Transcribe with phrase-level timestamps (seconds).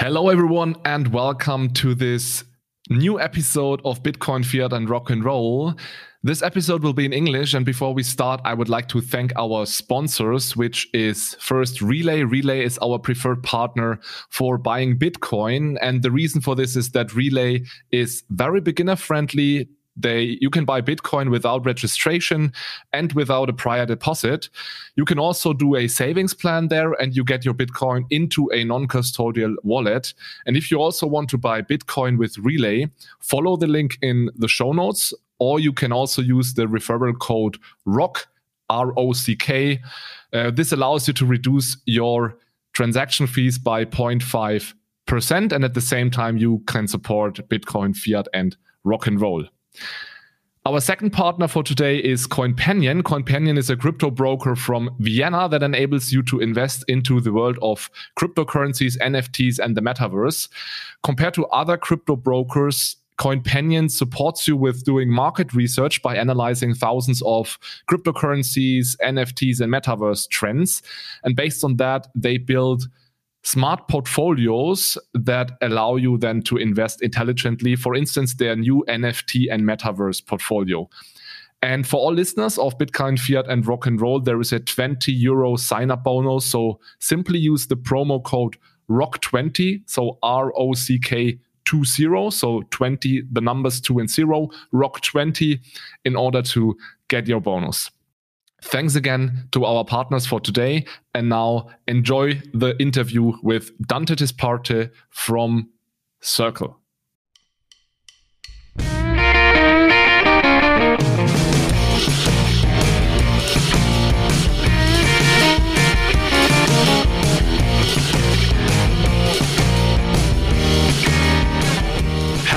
[0.00, 2.44] Hello, everyone, and welcome to this
[2.88, 5.74] new episode of Bitcoin, Fiat, and Rock and Roll.
[6.22, 7.52] This episode will be in English.
[7.52, 12.22] And before we start, I would like to thank our sponsors, which is first Relai.
[12.24, 13.98] Relai is our preferred partner
[14.30, 15.76] for buying Bitcoin.
[15.82, 19.68] And the reason for this is that Relai is very beginner friendly
[19.98, 22.52] they you can buy bitcoin without registration
[22.92, 24.48] and without a prior deposit.
[24.96, 28.64] You can also do a savings plan there and you get your bitcoin into a
[28.64, 30.14] non-custodial wallet.
[30.46, 34.48] And if you also want to buy bitcoin with Relai follow the link in the
[34.48, 38.26] show notes or you can also use the referral code rock
[38.70, 39.80] r-o-c-k
[40.32, 42.36] uh, this allows you to reduce your
[42.72, 44.74] transaction fees by 0.5
[45.06, 49.44] percent and at the same time you can support bitcoin fiat and rock and roll
[50.68, 53.02] our second partner for today is CoinPanion.
[53.02, 57.58] CoinPanion is a crypto broker from Vienna that enables you to invest into the world
[57.62, 57.88] of
[58.18, 60.48] cryptocurrencies, NFTs, and the metaverse.
[61.02, 67.22] Compared to other crypto brokers, CoinPanion supports you with doing market research by analyzing thousands
[67.22, 67.58] of
[67.90, 70.82] cryptocurrencies, NFTs, and metaverse trends.
[71.24, 72.88] And based on that, they build
[73.42, 77.76] smart portfolios that allow you then to invest intelligently.
[77.76, 80.88] For instance, their new NFT and metaverse portfolio.
[81.60, 85.12] And for all listeners of Bitcoin, Fiat, and Rock and Roll, there is a 20
[85.12, 86.46] euro sign up bonus.
[86.46, 88.56] So simply use the promo code
[88.88, 95.60] ROCK20, so R O C K 20, so 20, the numbers 2 and 0, ROCK20,
[96.04, 96.76] in order to
[97.08, 97.90] get your bonus.
[98.62, 100.84] Thanks again to our partners for today.
[101.14, 105.70] And now enjoy the interview with Dante Disparte from
[106.20, 106.78] Circle.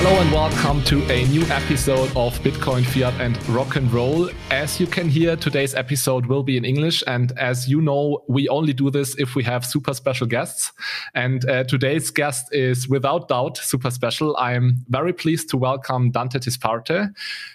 [0.03, 4.31] Hello and welcome to a new episode of Bitcoin, Fiat, and Rock and Roll.
[4.49, 7.03] As you can hear, today's episode will be in English.
[7.05, 10.71] And as you know, we only do this if we have super special guests.
[11.13, 14.35] And uh, today's guest is without doubt super special.
[14.37, 17.11] I'm very pleased to welcome Dante Disparte.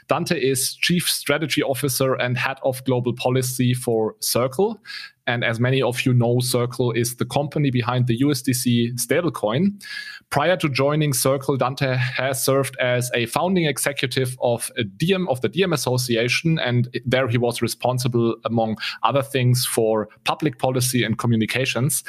[0.06, 4.80] Dante is Chief Strategy Officer and Head of Global Policy for Circle.
[5.26, 9.82] And as many of you know, Circle is the company behind the USDC stablecoin.
[10.30, 15.48] Prior to joining Circle, Dante has served as a founding executive of Diem of the
[15.48, 22.02] Diem Association, and there he was responsible, among other things, for public policy and communications.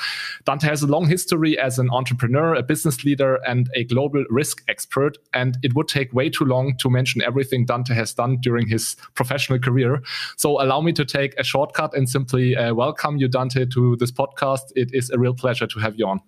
[0.45, 4.63] Dante has a long history as an entrepreneur, a business leader, and a global risk
[4.67, 5.17] expert.
[5.33, 8.95] And it would take way too long to mention everything Dante has done during his
[9.13, 10.01] professional career.
[10.37, 14.11] So allow me to take a shortcut and simply uh, welcome you, Dante, to this
[14.11, 14.71] podcast.
[14.75, 16.21] It is a real pleasure to have you on.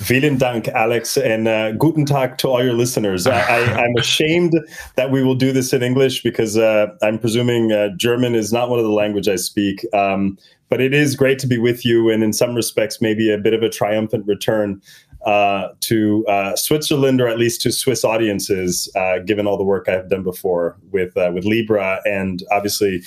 [0.00, 3.26] Vielen Dank, Alex, and uh, guten Tag to all your listeners.
[3.26, 4.54] I, am ashamed
[4.94, 8.70] that we will do this in English because uh, I'm presuming uh, German is not
[8.70, 9.84] one of the language I speak.
[9.92, 10.38] Um,
[10.68, 13.54] but it is great to be with you, and in some respects, maybe a bit
[13.54, 14.80] of a triumphant return
[15.26, 19.88] uh, to uh, Switzerland, or at least to Swiss audiences, uh, given all the work
[19.88, 23.02] I've done before with with Libra, and obviously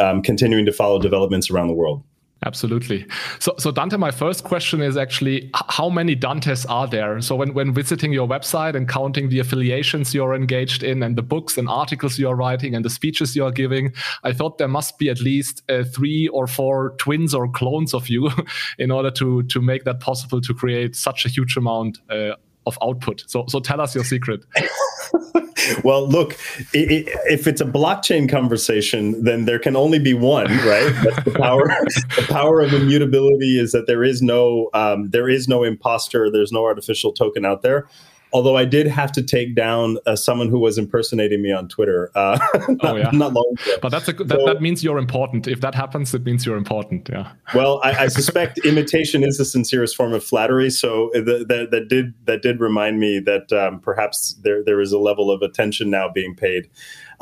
[0.00, 2.02] um, continuing to follow developments around the world.
[2.44, 3.06] Absolutely.
[3.38, 7.20] So, so Dante, my first question is actually how many Dantes are there?
[7.20, 11.22] So, when, when visiting your website and counting the affiliations you're engaged in, and the
[11.22, 13.92] books and articles you're writing, and the speeches you're giving,
[14.24, 18.08] I thought there must be at least uh, three or four twins or clones of
[18.08, 18.30] you
[18.78, 22.34] in order to to make that possible to create such a huge amount uh,
[22.66, 23.22] of output.
[23.28, 24.44] So, so tell us your secret.
[25.84, 26.36] well, look,
[26.72, 30.92] it, it, if it's a blockchain conversation, then there can only be one, right?
[31.04, 31.68] That's the power.
[32.16, 36.30] the power of immutability is that there is no um, there is no imposter.
[36.30, 37.88] There's no artificial token out there.
[38.32, 42.10] Although I did have to take down uh, someone who was impersonating me on Twitter.
[42.14, 42.38] Uh,
[42.68, 43.76] not, oh yeah, not long ago.
[43.80, 45.46] But that's a, that, so, that means you're important.
[45.46, 47.08] If that happens, it means you're important.
[47.10, 47.32] Yeah.
[47.54, 50.70] Well, I, I suspect imitation is the sincerest form of flattery.
[50.70, 54.98] So that that did that did remind me that um, perhaps there there is a
[54.98, 56.68] level of attention now being paid.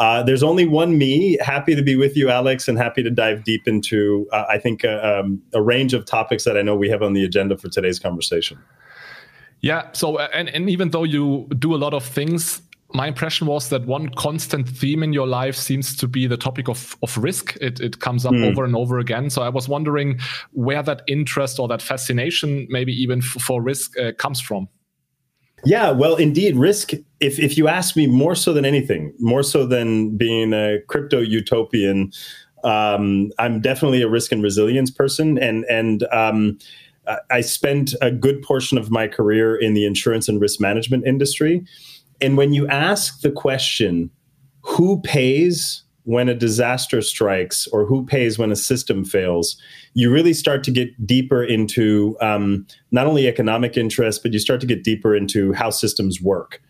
[0.00, 1.36] Uh, there's only one me.
[1.42, 4.82] Happy to be with you, Alex, and happy to dive deep into, uh, I think,
[4.82, 7.68] uh, um, a range of topics that I know we have on the agenda for
[7.68, 8.58] today's conversation.
[9.60, 9.90] Yeah.
[9.92, 12.62] So, uh, and, and even though you do a lot of things,
[12.92, 16.68] my impression was that one constant theme in your life seems to be the topic
[16.68, 17.56] of, of risk.
[17.60, 18.50] It, it comes up mm.
[18.50, 19.30] over and over again.
[19.30, 20.18] So I was wondering
[20.52, 24.68] where that interest or that fascination, maybe even for risk, uh, comes from.
[25.64, 26.92] Yeah, well, indeed, risk.
[27.20, 31.20] If if you ask me, more so than anything, more so than being a crypto
[31.20, 32.12] utopian,
[32.64, 36.58] um, I'm definitely a risk and resilience person, and and um,
[37.30, 41.64] I spent a good portion of my career in the insurance and risk management industry.
[42.20, 44.10] And when you ask the question,
[44.62, 49.56] who pays when a disaster strikes or who pays when a system fails,
[49.94, 54.60] you really start to get deeper into um, not only economic interest, but you start
[54.60, 56.60] to get deeper into how systems work.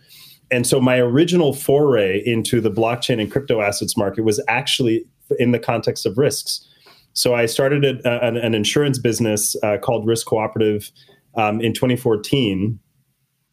[0.51, 5.05] And so my original foray into the blockchain and crypto assets market was actually
[5.39, 6.67] in the context of risks.
[7.13, 10.91] So I started a, an, an, insurance business uh, called Risk Cooperative
[11.35, 12.79] um, in 2014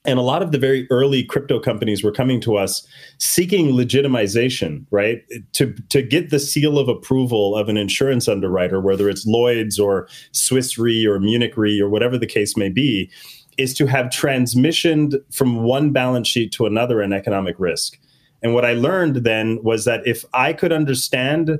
[0.07, 2.87] and a lot of the very early crypto companies were coming to us
[3.19, 5.21] seeking legitimization right?
[5.53, 10.07] To to get the seal of approval of an insurance underwriter whether it's lloyd's or
[10.31, 13.11] swiss re or munich re or whatever the case may be
[13.57, 17.99] is to have transmissioned from one balance sheet to another an economic risk.
[18.41, 21.59] And what i learned then was that if i could understand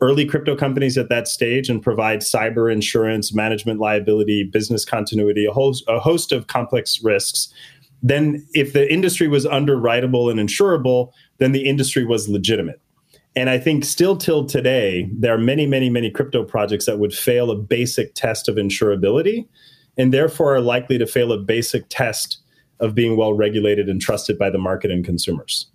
[0.00, 5.52] early crypto companies at that stage and provide cyber insurance management liability business continuity a
[5.52, 7.52] host, a host of complex risks
[8.02, 12.80] then if the industry was underwritable and insurable, then the industry was legitimate.
[13.34, 17.12] And I think still till today, there are many, many, many crypto projects that would
[17.12, 19.46] fail a basic test of insurability
[19.98, 22.38] and therefore are likely to fail a basic test
[22.80, 25.66] of being well regulated and trusted by the market and consumers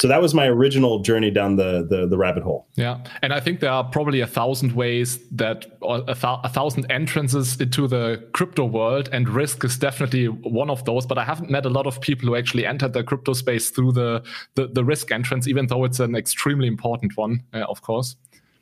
[0.00, 2.66] so that was my original journey down the, the, the rabbit hole.
[2.76, 6.48] Yeah, and I think there are probably a thousand ways that or a, th- a,
[6.48, 11.04] thousand entrances into the crypto world, and risk is definitely one of those.
[11.04, 13.92] But I haven't met a lot of people who actually entered the crypto space through
[13.92, 14.22] the
[14.54, 18.16] the, the risk entrance, even though it's an extremely important one, uh, of course.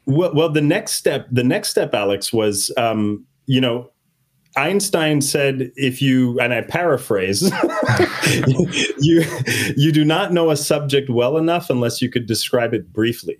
[0.06, 3.93] Well, well, the next step, the next step, Alex, was um, you know
[4.58, 7.43] Einstein said, if you, and I paraphrase,
[8.99, 9.25] you,
[9.76, 13.38] you do not know a subject well enough unless you could describe it briefly.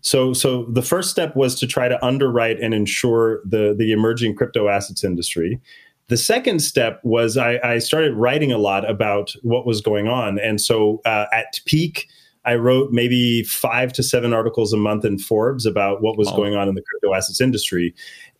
[0.00, 4.34] So, so the first step was to try to underwrite and insure the, the emerging
[4.34, 5.60] crypto assets industry.
[6.08, 10.38] The second step was I, I started writing a lot about what was going on.
[10.38, 12.08] And so uh, at peak,
[12.46, 16.54] I wrote maybe five to seven articles a month in Forbes about what was going
[16.54, 17.92] on in the crypto assets industry.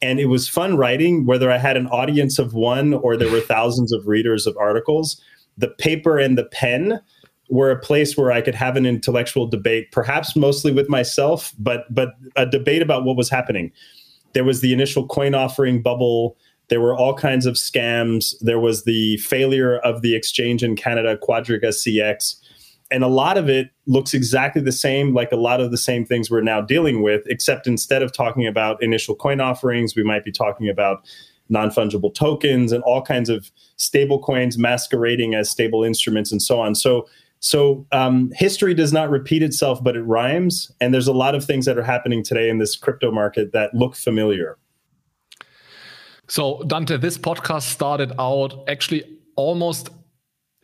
[0.03, 3.41] And it was fun writing, whether I had an audience of one or there were
[3.41, 5.21] thousands of readers of articles.
[5.59, 7.01] The paper and the pen
[7.49, 11.93] were a place where I could have an intellectual debate, perhaps mostly with myself, but
[11.95, 13.73] but a debate about what was happening.
[14.33, 16.37] There was the initial coin offering bubble.
[16.69, 18.35] There were all kinds of scams.
[18.41, 22.37] There was the failure of the exchange in Canada, Quadriga CX
[22.91, 26.05] and a lot of it looks exactly the same like a lot of the same
[26.05, 30.25] things we're now dealing with except instead of talking about initial coin offerings we might
[30.25, 31.05] be talking about
[31.49, 36.75] non-fungible tokens and all kinds of stable coins masquerading as stable instruments and so on.
[36.75, 40.73] So so um, history does not repeat itself but it rhymes.
[40.81, 43.75] And there's a lot of things that are happening today in this crypto market that
[43.75, 44.59] look familiar.
[46.29, 49.05] So dante this podcast started out actually
[49.37, 49.91] almost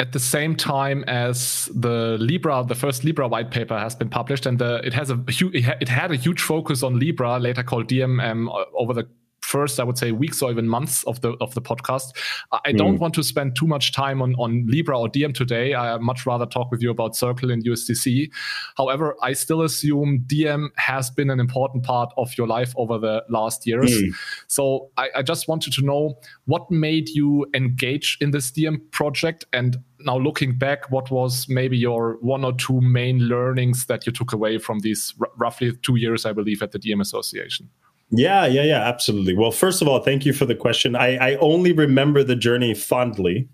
[0.02, 4.46] at the same time as the Libra, the first Libra white paper has been published,
[4.46, 8.18] and the, it has a it had a huge focus on Libra, later called Diem,
[8.18, 9.06] uh, over the
[9.52, 12.16] first, I would say, weeks or even months of the of the podcast.
[12.64, 13.00] I don't mm.
[13.00, 15.74] want to spend too much time on on Libra or Diem today.
[15.74, 18.30] I much rather talk with you about Circle and USDC.
[18.76, 23.22] However, I still assume Diem has been an important part of your life over the
[23.28, 23.92] last years.
[23.92, 24.14] Mm.
[24.48, 29.44] So I, I just wanted to know what made you engage in this Diem project
[29.52, 34.12] and now looking back, what was maybe your one or two main learnings that you
[34.12, 37.70] took away from these roughly two years, I believe, at the Diem Association?
[38.14, 39.34] Yeah, yeah, yeah, absolutely.
[39.34, 40.94] Well, first of all, thank you for the question.
[40.94, 43.48] I, I only remember the journey fondly.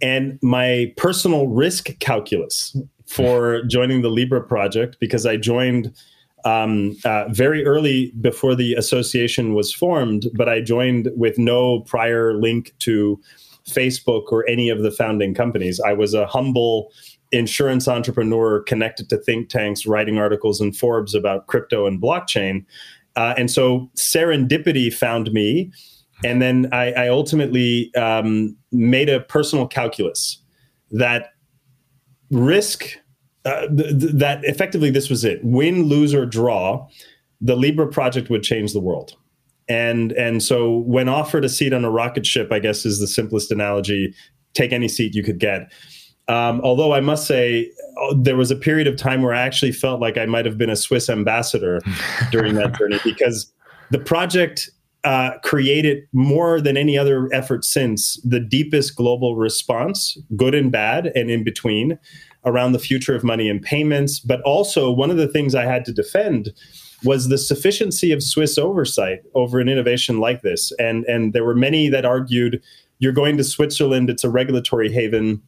[0.00, 2.74] And my personal risk calculus
[3.06, 5.94] for joining the Libra project, because I joined
[6.46, 12.34] um, uh, very early before the association was formed, but I joined with no prior
[12.34, 13.20] link to
[13.68, 15.80] Facebook or any of the founding companies.
[15.80, 16.90] I was a humble
[17.30, 22.64] insurance entrepreneur connected to think tanks, writing articles in Forbes about crypto and blockchain.
[23.16, 25.70] Uh, and so serendipity found me.
[26.24, 30.40] And then I, I ultimately um, made a personal calculus
[30.92, 31.30] that
[32.30, 32.96] risk,
[33.44, 36.86] uh, th- th- that effectively this was it win, lose, or draw,
[37.40, 39.16] the Libra project would change the world.
[39.68, 43.06] And, and so when offered a seat on a rocket ship, I guess is the
[43.06, 44.14] simplest analogy,
[44.54, 45.72] take any seat you could get.
[46.32, 47.70] Um, although I must say,
[48.00, 50.56] uh, there was a period of time where I actually felt like I might have
[50.56, 51.80] been a Swiss ambassador
[52.30, 53.52] during that journey because
[53.90, 54.70] the project
[55.04, 61.12] uh, created more than any other effort since the deepest global response, good and bad,
[61.14, 61.98] and in between,
[62.46, 64.18] around the future of money and payments.
[64.18, 66.52] But also, one of the things I had to defend
[67.04, 70.72] was the sufficiency of Swiss oversight over an innovation like this.
[70.78, 72.62] And, and there were many that argued
[73.00, 75.42] you're going to Switzerland, it's a regulatory haven.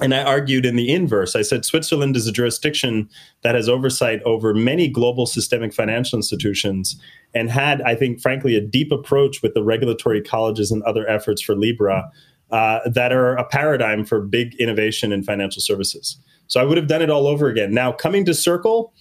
[0.00, 1.36] And I argued in the inverse.
[1.36, 3.08] I said Switzerland is a jurisdiction
[3.42, 6.98] that has oversight over many global systemic financial institutions
[7.34, 11.42] and had, I think, frankly, a deep approach with the regulatory colleges and other efforts
[11.42, 12.10] for Libra
[12.50, 16.18] uh, that are a paradigm for big innovation in financial services.
[16.46, 17.72] So I would have done it all over again.
[17.72, 18.92] Now, coming to Circle,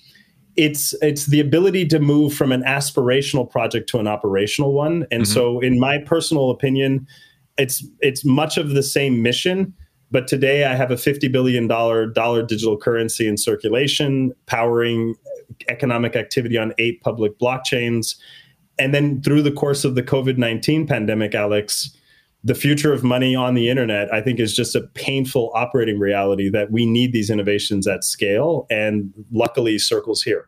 [0.56, 5.08] it's it's the ability to move from an aspirational project to an operational one.
[5.10, 5.34] And mm-hmm.
[5.34, 7.08] so, in my personal opinion,
[7.58, 9.74] it's it's much of the same mission.
[10.12, 15.16] But today, I have a fifty billion dollar dollar digital currency in circulation, powering
[15.68, 18.16] economic activity on eight public blockchains.
[18.78, 21.96] And then through the course of the COVID nineteen pandemic, Alex,
[22.44, 26.50] the future of money on the internet, I think, is just a painful operating reality
[26.50, 28.66] that we need these innovations at scale.
[28.70, 30.48] And luckily, Circle's here.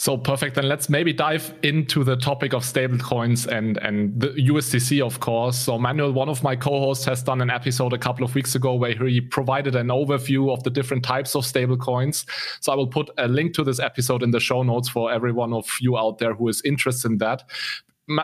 [0.00, 0.54] So perfect.
[0.54, 5.58] Then let's maybe dive into the topic of stablecoins and and the USDC, of course.
[5.58, 8.76] So Manuel, one of my co-hosts, has done an episode a couple of weeks ago
[8.76, 12.24] where he provided an overview of the different types of stablecoins.
[12.60, 15.32] So I will put a link to this episode in the show notes for every
[15.32, 17.42] one of you out there who is interested in that.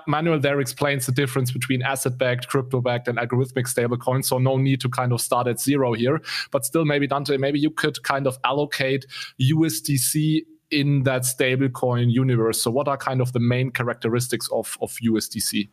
[0.07, 4.27] Manuel there explains the difference between asset-backed, crypto-backed, and algorithmic stablecoins.
[4.27, 6.23] So no need to kind of start at zero here.
[6.53, 9.07] But still, maybe Dante, maybe you could kind of allocate
[9.43, 12.63] USDC in that stablecoin universe.
[12.63, 15.69] So what are kind of the main characteristics of of USDC?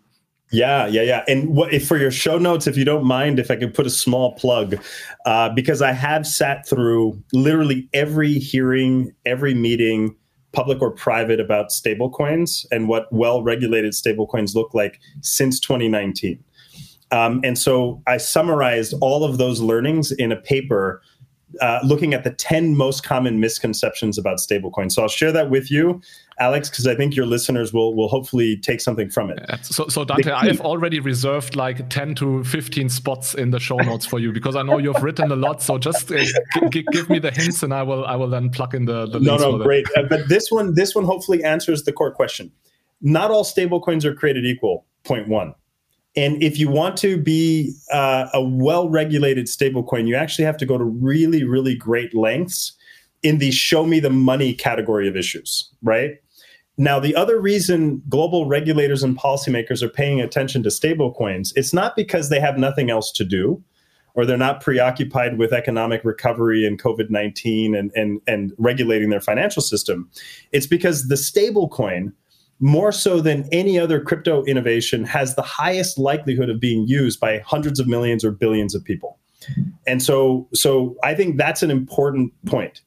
[0.51, 1.23] Yeah, yeah, yeah.
[1.29, 3.87] And what, if for your show notes, if you don't mind, if I could put
[3.87, 4.75] a small plug,
[5.25, 10.13] uh, because I have sat through literally every hearing, every meeting
[10.51, 16.43] public or private about stablecoins and what well-regulated stablecoins look like since 2019.
[17.11, 21.01] Um, and so I summarized all of those learnings in a paper
[21.59, 24.93] uh, looking at the 10 most common misconceptions about stablecoins.
[24.93, 26.01] So I'll share that with you,
[26.39, 29.39] Alex, because I think your listeners will will hopefully take something from it.
[29.65, 33.77] So, so Dante, I have already reserved like 10 to 15 spots in the show
[33.77, 35.61] notes for you because I know you've written a lot.
[35.61, 36.23] So just uh,
[36.69, 39.19] g- give me the hints, and I will I will then plug in the, the
[39.19, 39.85] no no great.
[39.95, 42.51] Uh, but this one this one hopefully answers the core question.
[43.01, 44.85] Not all stablecoins are created equal.
[45.03, 45.55] Point one.
[46.15, 50.65] And if you want to be uh, a well regulated stablecoin, you actually have to
[50.65, 52.73] go to really, really great lengths
[53.23, 56.15] in the show me the money category of issues, right?
[56.77, 61.95] Now, the other reason global regulators and policymakers are paying attention to stablecoins, it's not
[61.95, 63.63] because they have nothing else to do
[64.13, 69.21] or they're not preoccupied with economic recovery and COVID 19 and, and, and regulating their
[69.21, 70.09] financial system.
[70.51, 72.13] It's because the stablecoin
[72.61, 77.39] more so than any other crypto innovation, has the highest likelihood of being used by
[77.39, 79.17] hundreds of millions or billions of people.
[79.87, 82.81] And so, so I think that's an important point.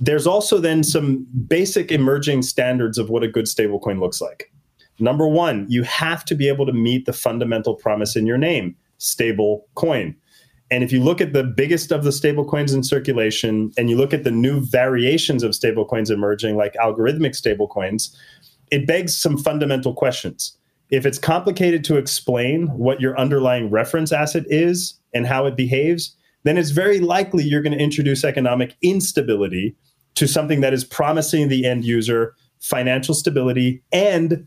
[0.00, 4.52] There's also then some basic emerging standards of what a good stablecoin looks like.
[4.98, 8.76] Number one, you have to be able to meet the fundamental promise in your name,
[8.98, 10.14] stable coin.
[10.70, 14.12] And if you look at the biggest of the stablecoins in circulation and you look
[14.12, 18.14] at the new variations of stablecoins emerging, like algorithmic stablecoins,
[18.70, 20.56] it begs some fundamental questions.
[20.90, 26.16] If it's complicated to explain what your underlying reference asset is and how it behaves,
[26.42, 29.76] then it's very likely you're going to introduce economic instability
[30.14, 34.46] to something that is promising the end user financial stability and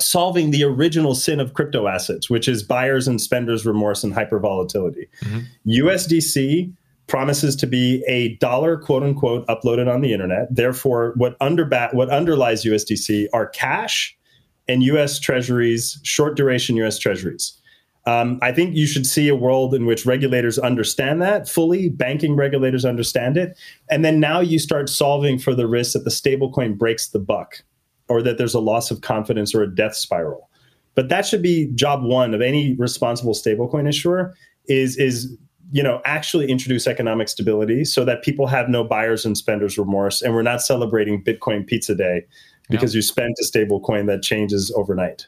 [0.00, 5.08] solving the original sin of crypto assets, which is buyers and spenders remorse and hypervolatility.
[5.22, 5.70] Mm-hmm.
[5.70, 6.72] USDC
[7.06, 10.54] promises to be a dollar quote unquote uploaded on the internet.
[10.54, 14.16] Therefore, what under what underlies USDC are cash
[14.68, 17.58] and US treasuries, short duration US treasuries.
[18.06, 22.36] Um, I think you should see a world in which regulators understand that fully, banking
[22.36, 23.56] regulators understand it,
[23.90, 27.62] and then now you start solving for the risk that the stablecoin breaks the buck,
[28.08, 30.50] or that there's a loss of confidence or a death spiral.
[30.94, 34.34] But that should be job one of any responsible stablecoin issuer
[34.66, 35.34] is is
[35.70, 40.22] you know actually introduce economic stability so that people have no buyers and spenders remorse
[40.22, 42.24] and we're not celebrating bitcoin pizza day
[42.70, 42.98] because yeah.
[42.98, 45.26] you spent a stable coin that changes overnight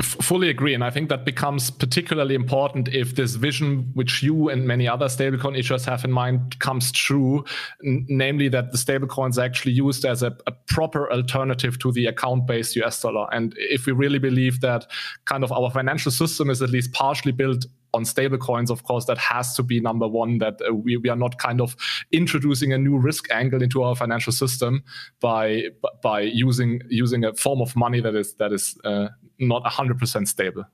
[0.00, 4.66] fully agree and i think that becomes particularly important if this vision which you and
[4.66, 7.44] many other stablecoin issuers have in mind comes true
[7.84, 12.06] n- namely that the stablecoins are actually used as a, a proper alternative to the
[12.06, 14.86] account-based us dollar and if we really believe that
[15.26, 19.04] kind of our financial system is at least partially built on stable coins, of course,
[19.06, 20.38] that has to be number one.
[20.38, 21.76] That uh, we, we are not kind of
[22.12, 24.82] introducing a new risk angle into our financial system
[25.20, 25.64] by
[26.02, 29.08] by using using a form of money that is that is uh,
[29.38, 30.64] not hundred percent stable.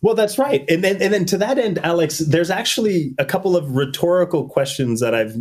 [0.00, 3.56] Well, that's right, and then and then to that end, Alex, there's actually a couple
[3.56, 5.36] of rhetorical questions that I've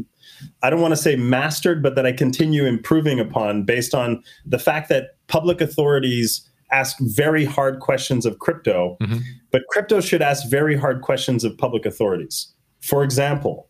[0.61, 4.59] I don't want to say mastered, but that I continue improving upon based on the
[4.59, 9.17] fact that public authorities ask very hard questions of crypto, mm-hmm.
[9.51, 12.53] But crypto should ask very hard questions of public authorities.
[12.81, 13.70] For example,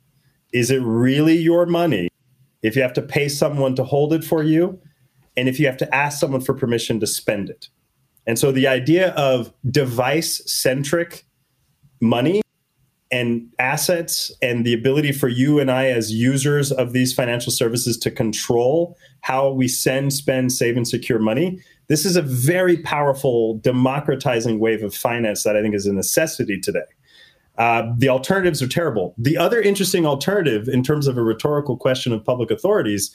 [0.54, 2.10] is it really your money
[2.62, 4.80] if you have to pay someone to hold it for you
[5.36, 7.68] and if you have to ask someone for permission to spend it?
[8.28, 11.26] And so the idea of device centric
[12.00, 12.42] money
[13.12, 17.98] and assets and the ability for you and I as users of these financial services
[18.00, 21.60] to control how we send, spend, save, and secure money.
[21.92, 26.58] This is a very powerful democratizing wave of finance that I think is a necessity
[26.58, 26.86] today.
[27.58, 29.14] Uh, the alternatives are terrible.
[29.18, 33.14] The other interesting alternative, in terms of a rhetorical question of public authorities,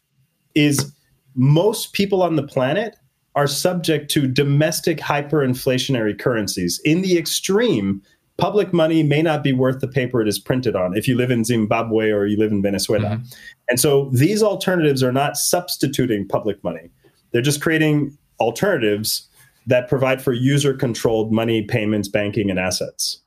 [0.55, 0.93] is
[1.35, 2.97] most people on the planet
[3.35, 6.79] are subject to domestic hyperinflationary currencies.
[6.85, 8.03] In the extreme,
[8.37, 11.31] public money may not be worth the paper it is printed on if you live
[11.31, 13.09] in Zimbabwe or you live in Venezuela.
[13.09, 13.25] Mm-hmm.
[13.71, 16.91] And so these alternatives are not substituting public money,
[17.33, 19.29] they're just creating alternatives
[19.67, 23.21] that provide for user controlled money, payments, banking, and assets.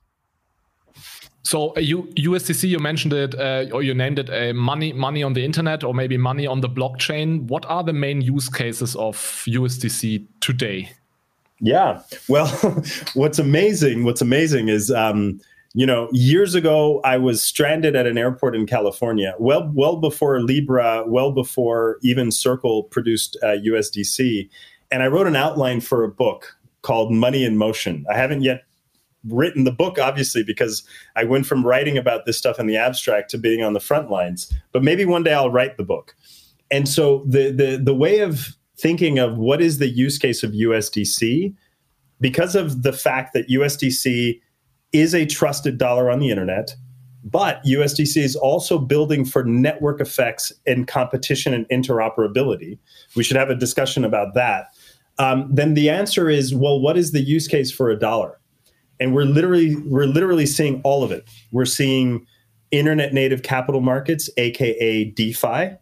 [1.44, 5.24] So uh, you, USDC, you mentioned it, uh, or you named it uh, money, money
[5.24, 7.48] on the internet, or maybe money on the blockchain.
[7.48, 9.16] What are the main use cases of
[9.48, 10.92] USDC today?
[11.60, 12.02] Yeah.
[12.28, 12.48] Well,
[13.14, 15.40] what's amazing, what's amazing is, um,
[15.74, 20.42] you know, years ago I was stranded at an airport in California, well, well before
[20.42, 24.50] Libra, well before even Circle produced uh, USDC,
[24.92, 28.06] and I wrote an outline for a book called Money in Motion.
[28.10, 28.64] I haven't yet
[29.28, 30.84] written the book, obviously, because
[31.16, 34.10] I went from writing about this stuff in the abstract to being on the front
[34.10, 34.54] lines.
[34.72, 36.16] But maybe one day I'll write the book.
[36.72, 40.52] And so the the the way of thinking of what is the use case of
[40.52, 41.54] USDC,
[42.22, 44.40] because of the fact that USDC
[44.94, 46.76] is a trusted dollar on the internet,
[47.24, 52.78] but USDC is also building for network effects and competition and interoperability.
[53.16, 54.68] We should have a discussion about that.
[55.20, 58.40] Um, then the answer is, well, what is the use case for a dollar?
[59.00, 61.30] And we're literally we're literally seeing all of it.
[61.52, 62.26] We're seeing
[62.72, 65.78] internet native capital markets, aka DeFi,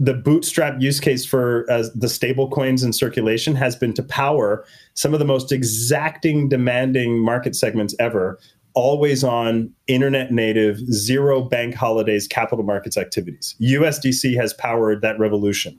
[0.00, 4.64] the bootstrap use case for uh, the stable coins in circulation has been to power
[4.94, 8.38] some of the most exacting demanding market segments ever
[8.74, 15.78] always on internet native zero bank holidays capital markets activities usdc has powered that revolution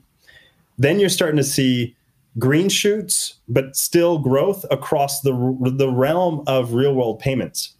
[0.78, 1.96] then you're starting to see
[2.38, 5.32] green shoots but still growth across the,
[5.76, 7.76] the realm of real world payments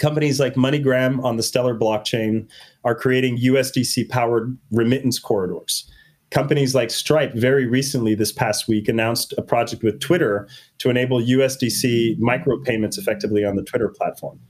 [0.00, 2.48] companies like MoneyGram on the Stellar blockchain
[2.84, 5.88] are creating USDC powered remittance corridors.
[6.30, 11.20] Companies like Stripe, very recently this past week, announced a project with Twitter to enable
[11.20, 14.40] USDC micropayments effectively on the Twitter platform.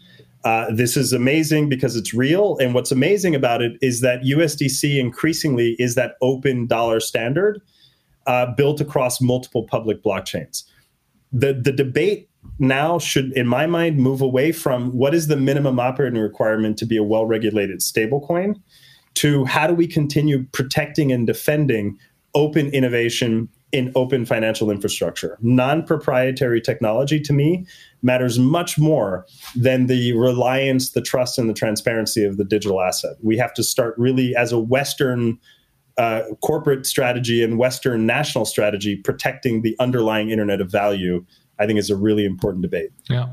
[0.44, 2.56] Uh, this is amazing because it's real.
[2.58, 7.60] And what's amazing about it is that USDC increasingly is that open dollar standard
[8.26, 10.64] uh, built across multiple public blockchains.
[11.32, 12.28] The, the debate
[12.58, 16.86] now should, in my mind, move away from what is the minimum operating requirement to
[16.86, 18.60] be a well regulated stablecoin
[19.14, 21.98] to how do we continue protecting and defending
[22.34, 25.38] open innovation in open financial infrastructure.
[25.40, 27.66] Non proprietary technology to me
[28.02, 33.16] matters much more than the reliance, the trust, and the transparency of the digital asset.
[33.22, 35.38] We have to start really as a Western.
[35.98, 41.24] Uh, corporate strategy and Western national strategy protecting the underlying internet of value
[41.60, 42.90] I think is a really important debate.
[43.08, 43.28] Yeah.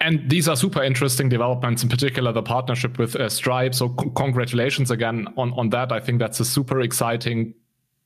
[0.00, 3.74] And these are super interesting developments, in particular the partnership with uh, Stripe.
[3.74, 5.90] So, c- congratulations again on, on that.
[5.90, 7.54] I think that's a super exciting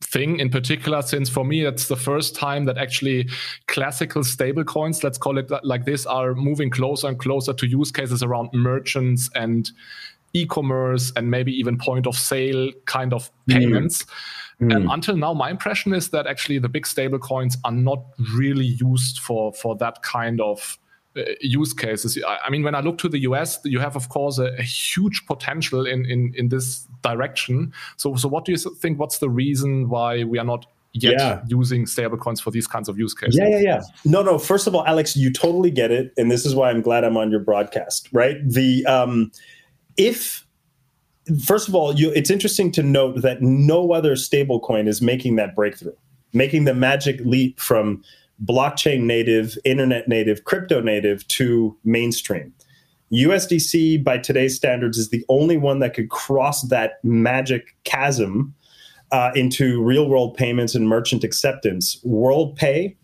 [0.02, 3.28] thing in particular, since for me, it's the first time that actually
[3.68, 8.22] classical stablecoins, let's call it like this, are moving closer and closer to use cases
[8.22, 9.70] around merchants and
[10.32, 13.54] e commerce and maybe even point of sale kind of mm.
[13.54, 14.04] payments.
[14.60, 14.76] Mm.
[14.76, 18.64] And until now, my impression is that actually the big stable coins are not really
[18.66, 20.78] used for for that kind of
[21.16, 22.18] uh, use cases.
[22.26, 24.62] I, I, mean, when I look to the US, you have, of course, a, a,
[24.62, 27.72] huge potential in, in in this direction.
[27.96, 28.98] So, so what do you think?
[28.98, 31.42] What's the reason why we are not yet yeah.
[31.48, 33.38] using stablecoins for these kinds of use cases.
[33.38, 33.80] Yeah, yeah, yeah.
[34.04, 34.38] No, no.
[34.38, 37.16] First of all, Alex, you totally get it, and this is why I'm glad I'm
[37.16, 38.08] on your broadcast.
[38.12, 38.36] Right?
[38.46, 39.32] The um,
[39.96, 40.46] if
[41.44, 45.54] first of all, you, it's interesting to note that no other stablecoin is making that
[45.54, 45.94] breakthrough,
[46.32, 48.02] making the magic leap from
[48.44, 52.52] blockchain native, internet native, crypto native to mainstream.
[53.12, 58.54] USDC, by today's standards, is the only one that could cross that magic chasm
[59.12, 62.00] uh, into real world payments and merchant acceptance.
[62.06, 62.96] WorldPay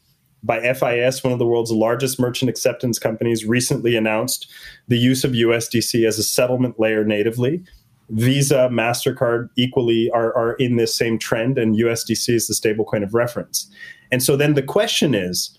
[0.42, 4.50] by FIS, one of the world's largest merchant acceptance companies, recently announced
[4.86, 7.64] the use of USDC as a settlement layer natively
[8.10, 13.14] Visa, MasterCard equally are, are in this same trend, and USDC is the stablecoin of
[13.14, 13.70] reference.
[14.10, 15.58] And so then the question is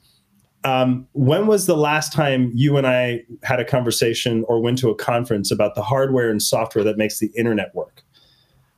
[0.65, 4.89] um, when was the last time you and I had a conversation or went to
[4.89, 8.03] a conference about the hardware and software that makes the internet work?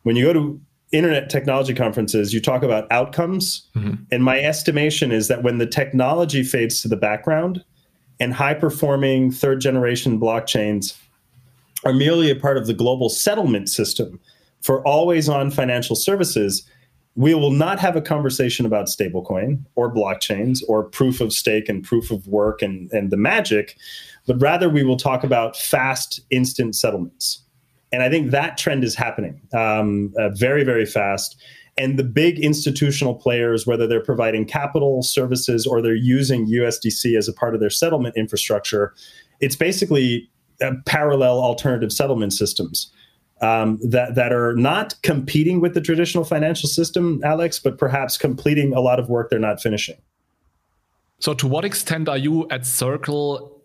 [0.03, 0.61] When you go to
[0.91, 3.67] internet technology conferences, you talk about outcomes.
[3.75, 4.03] Mm-hmm.
[4.11, 7.63] And my estimation is that when the technology fades to the background
[8.19, 10.97] and high performing third generation blockchains
[11.85, 14.19] are merely a part of the global settlement system
[14.61, 16.63] for always on financial services,
[17.15, 21.83] we will not have a conversation about stablecoin or blockchains or proof of stake and
[21.83, 23.75] proof of work and, and the magic,
[24.27, 27.43] but rather we will talk about fast, instant settlements.
[27.91, 31.35] And I think that trend is happening um, uh, very, very fast.
[31.77, 37.27] And the big institutional players, whether they're providing capital services or they're using USDC as
[37.27, 38.93] a part of their settlement infrastructure,
[39.39, 40.29] it's basically
[40.85, 42.91] parallel alternative settlement systems
[43.41, 48.73] um, that that are not competing with the traditional financial system, Alex, but perhaps completing
[48.73, 49.97] a lot of work they're not finishing.
[51.19, 53.60] So, to what extent are you at Circle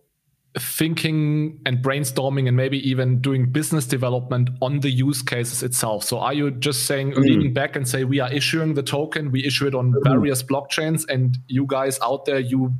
[0.59, 6.19] thinking and brainstorming and maybe even doing business development on the use cases itself so
[6.19, 7.19] are you just saying mm.
[7.19, 10.03] leaning back and say we are issuing the token we issue it on mm.
[10.03, 12.73] various blockchains and you guys out there you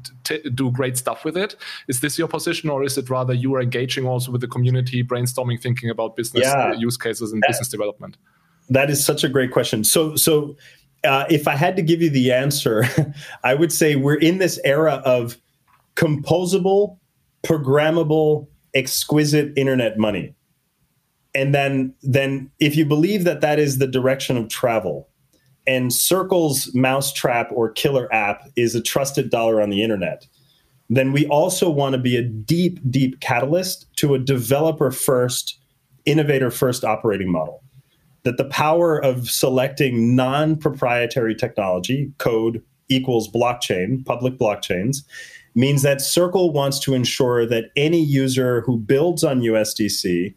[0.55, 1.55] do great stuff with it
[1.87, 5.05] is this your position or is it rather you are engaging also with the community
[5.05, 6.73] brainstorming thinking about business yeah.
[6.73, 8.17] use cases and that, business development
[8.71, 10.57] that is such a great question so so
[11.05, 12.85] uh, if i had to give you the answer
[13.45, 15.37] i would say we're in this era of
[15.95, 16.97] composable
[17.47, 20.35] programmable, exquisite internet money.
[21.35, 25.09] And then, then if you believe that that is the direction of travel,
[25.67, 30.27] and Circle's mousetrap or killer app is a trusted dollar on the internet,
[30.89, 35.59] then we also want to be a deep, deep catalyst to a developer first,
[36.05, 37.63] innovator first operating model.
[38.23, 44.99] That the power of selecting non proprietary technology, code equals blockchain, public blockchains,
[45.57, 50.35] means that Circle wants to ensure that any user who builds on USDC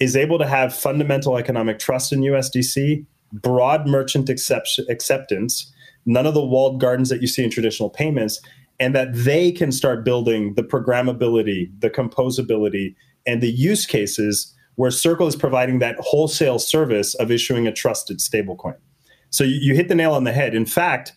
[0.00, 5.70] is able to have fundamental economic trust in USDC, broad merchant accept- acceptance,
[6.06, 8.40] none of the walled gardens that you see in traditional payments,
[8.78, 12.94] and that they can start building the programmability, the composability,
[13.26, 18.18] and the use cases where Circle is providing that wholesale service of issuing a trusted
[18.18, 18.76] stablecoin.
[19.30, 20.54] So you, you hit the nail on the head.
[20.54, 21.12] In fact,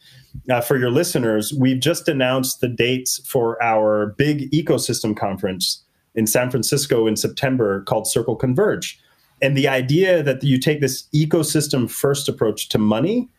[0.50, 5.84] uh, for your listeners, we've just announced the dates for our big ecosystem conference
[6.15, 9.00] in San Francisco in September called Circle Converge.
[9.41, 13.30] And the idea that you take this ecosystem first approach to money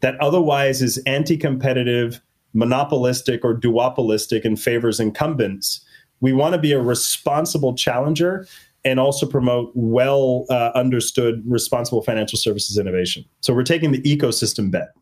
[0.00, 2.20] that otherwise is anti competitive,
[2.54, 5.84] monopolistic, or duopolistic and favors incumbents.
[6.20, 8.46] We want to be a responsible challenger
[8.84, 13.24] and also promote well uh, understood responsible financial services innovation.
[13.40, 14.94] So we're taking the ecosystem bet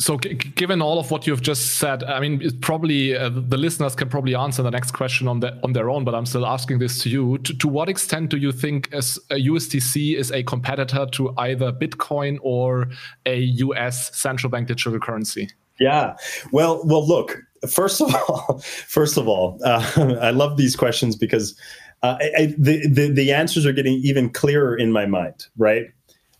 [0.00, 4.08] so given all of what you've just said i mean probably uh, the listeners can
[4.08, 7.02] probably answer the next question on, the, on their own but i'm still asking this
[7.02, 7.38] to you.
[7.38, 11.72] To, to what extent do you think as a usdc is a competitor to either
[11.72, 12.88] bitcoin or
[13.26, 15.48] a us central bank digital currency?
[15.78, 16.16] Yeah.
[16.52, 21.58] Well well look first of all first of all uh, i love these questions because
[22.02, 25.86] uh, I, the, the, the answers are getting even clearer in my mind right?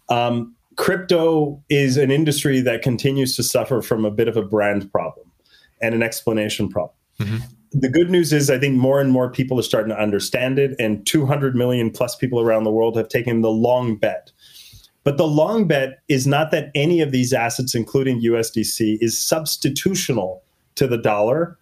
[0.09, 4.91] Um, crypto is an industry that continues to suffer from a bit of a brand
[4.91, 5.31] problem
[5.83, 6.97] and an explanation problem.
[7.19, 7.37] Mm-hmm.
[7.73, 10.75] The good news is, I think more and more people are starting to understand it,
[10.79, 14.33] and 200 million plus people around the world have taken the long bet.
[15.05, 20.41] But the long bet is not that any of these assets, including USDC, is substitutional
[20.77, 21.59] to the dollar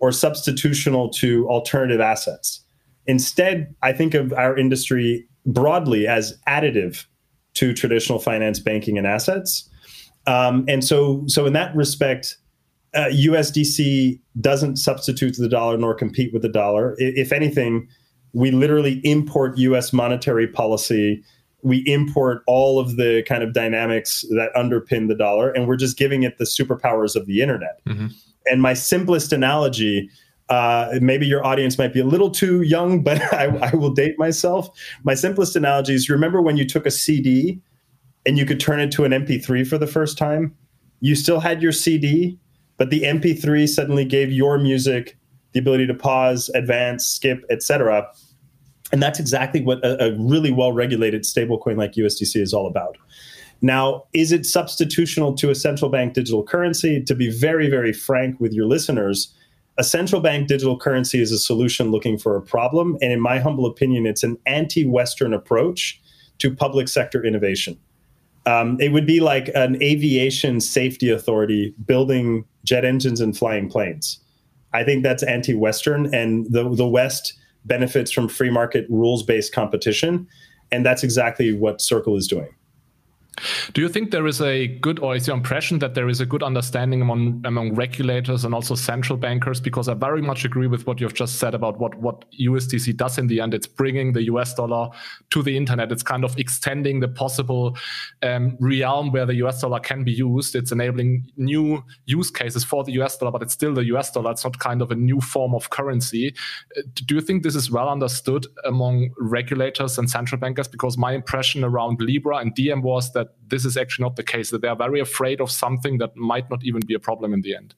[0.00, 2.64] or substitutional to alternative assets.
[3.06, 7.06] Instead, I think of our industry broadly as additive
[7.56, 9.68] to traditional finance, banking, and assets.
[10.26, 12.36] Um, and so, so in that respect,
[12.94, 16.94] uh, USDC doesn't substitute the dollar nor compete with the dollar.
[16.98, 17.88] If anything,
[18.32, 21.22] we literally import US monetary policy.
[21.62, 25.96] We import all of the kind of dynamics that underpin the dollar, and we're just
[25.96, 27.84] giving it the superpowers of the internet.
[27.86, 28.08] Mm-hmm.
[28.46, 30.08] And my simplest analogy
[30.48, 34.18] uh, maybe your audience might be a little too young, but I, I, will date
[34.18, 34.68] myself.
[35.02, 37.60] My simplest analogy is remember when you took a CD
[38.24, 40.54] and you could turn it to an MP3 for the first time?
[41.00, 42.38] You still had your CD,
[42.76, 45.16] but the MP3 suddenly gave your music
[45.52, 48.06] the ability to pause, advance, skip, etc.
[48.92, 52.96] And that's exactly what a, a really well regulated stablecoin like USDC is all about.
[53.62, 57.02] Now, is it substitutional to a central bank digital currency?
[57.02, 59.34] To be very, very frank with your listeners,
[59.78, 62.96] a central bank digital currency is a solution looking for a problem.
[63.02, 66.00] And in my humble opinion, it's an anti Western approach
[66.38, 67.78] to public sector innovation.
[68.46, 74.20] Um, it would be like an aviation safety authority building jet engines and flying planes.
[74.72, 77.34] I think that's anti Western, and the, the West
[77.64, 80.26] benefits from free market rules based competition.
[80.72, 82.48] And that's exactly what Circle is doing.
[83.72, 86.26] Do you think there is a good, or is your impression that there is a
[86.26, 89.60] good understanding among among regulators and also central bankers?
[89.60, 93.18] Because I very much agree with what you've just said about what what USDC does
[93.18, 93.52] in the end.
[93.52, 94.88] It's bringing the US dollar
[95.30, 95.92] to the internet.
[95.92, 97.76] It's kind of extending the possible
[98.22, 100.54] um, realm where the US dollar can be used.
[100.54, 104.30] It's enabling new use cases for the US dollar, but it's still the US dollar.
[104.30, 106.34] It's not kind of a new form of currency.
[106.76, 110.68] Uh, do you think this is well understood among regulators and central bankers?
[110.68, 114.22] Because my impression around Libra and Diem was that that this is actually not the
[114.22, 117.32] case, that they are very afraid of something that might not even be a problem
[117.32, 117.74] in the end.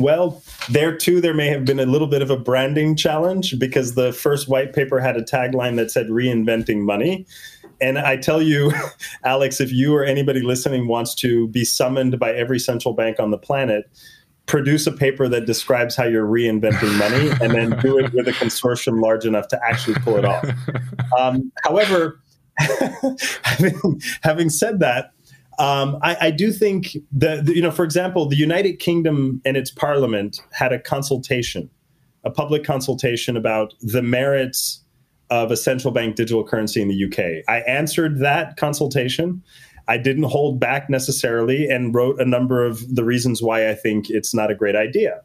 [0.00, 3.94] Well, there too, there may have been a little bit of a branding challenge because
[3.94, 7.26] the first white paper had a tagline that said reinventing money.
[7.80, 8.72] And I tell you,
[9.24, 13.32] Alex, if you or anybody listening wants to be summoned by every central bank on
[13.32, 13.90] the planet,
[14.46, 18.32] produce a paper that describes how you're reinventing money and then do it with a
[18.32, 20.44] consortium large enough to actually pull it off.
[21.18, 22.20] Um, however,
[23.42, 25.12] having, having said that,
[25.58, 29.72] um, I, I, do think that, you know, for example, the United Kingdom and its
[29.72, 31.68] parliament had a consultation,
[32.22, 34.84] a public consultation about the merits
[35.30, 37.44] of a central bank digital currency in the UK.
[37.48, 39.42] I answered that consultation.
[39.88, 44.10] I didn't hold back necessarily and wrote a number of the reasons why I think
[44.10, 45.22] it's not a great idea.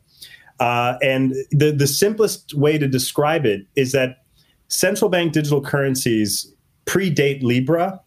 [0.59, 4.23] Uh, and the, the simplest way to describe it is that
[4.67, 6.52] central bank digital currencies
[6.85, 7.99] predate Libra.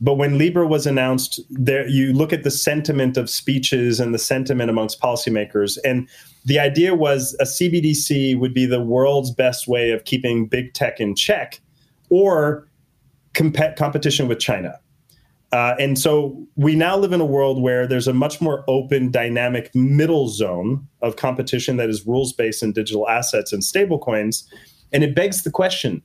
[0.00, 4.18] But when Libra was announced, there you look at the sentiment of speeches and the
[4.18, 6.08] sentiment amongst policymakers, and
[6.44, 11.00] the idea was a CBDC would be the world's best way of keeping big tech
[11.00, 11.60] in check,
[12.10, 12.68] or
[13.34, 14.78] comp- competition with China.
[15.52, 19.10] Uh, and so we now live in a world where there's a much more open,
[19.10, 24.44] dynamic middle zone of competition that is rules based in digital assets and stablecoins.
[24.92, 26.02] And it begs the question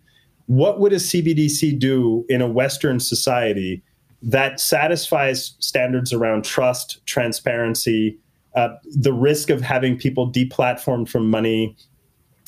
[0.52, 3.82] what would a CBDC do in a Western society
[4.22, 8.20] that satisfies standards around trust, transparency,
[8.58, 11.74] uh, the risk of having people deplatformed from money,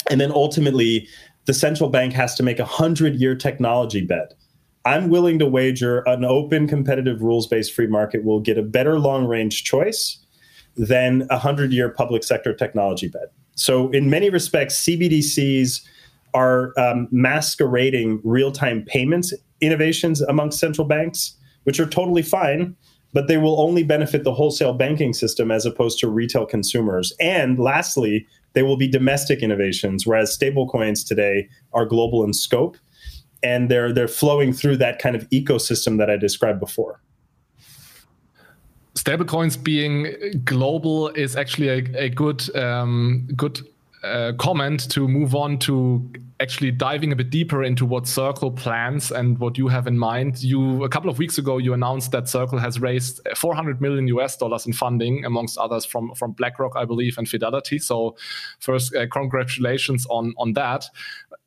[0.10, 1.08] and then ultimately
[1.46, 4.34] the central bank has to make a hundred year technology bet.
[4.84, 9.00] I'm willing to wager an open, competitive, rules based free market will get a better
[9.00, 10.18] long range choice
[10.76, 13.32] than a hundred year public sector technology bet.
[13.56, 15.88] So, in many respects, CBDCs
[16.34, 22.76] are um, masquerading real time payments innovations amongst central banks, which are totally fine,
[23.14, 27.14] but they will only benefit the wholesale banking system as opposed to retail consumers.
[27.20, 32.78] And lastly, they will be domestic innovations, whereas stablecoins today are global in scope
[33.44, 37.02] and they're they're flowing through that kind of ecosystem that I described before.
[38.96, 43.60] Stablecoins being global is actually a, a good um, good
[44.04, 49.12] uh, comment to move on to actually diving a bit deeper into what Circle plans
[49.12, 50.44] and what you have in mind.
[50.44, 54.36] You a couple of weeks ago you announced that Circle has raised 400 million US
[54.36, 57.80] dollars in funding, amongst others from from BlackRock, I believe, and Fidelity.
[57.80, 58.16] So,
[58.60, 60.86] first, uh, congratulations on on that.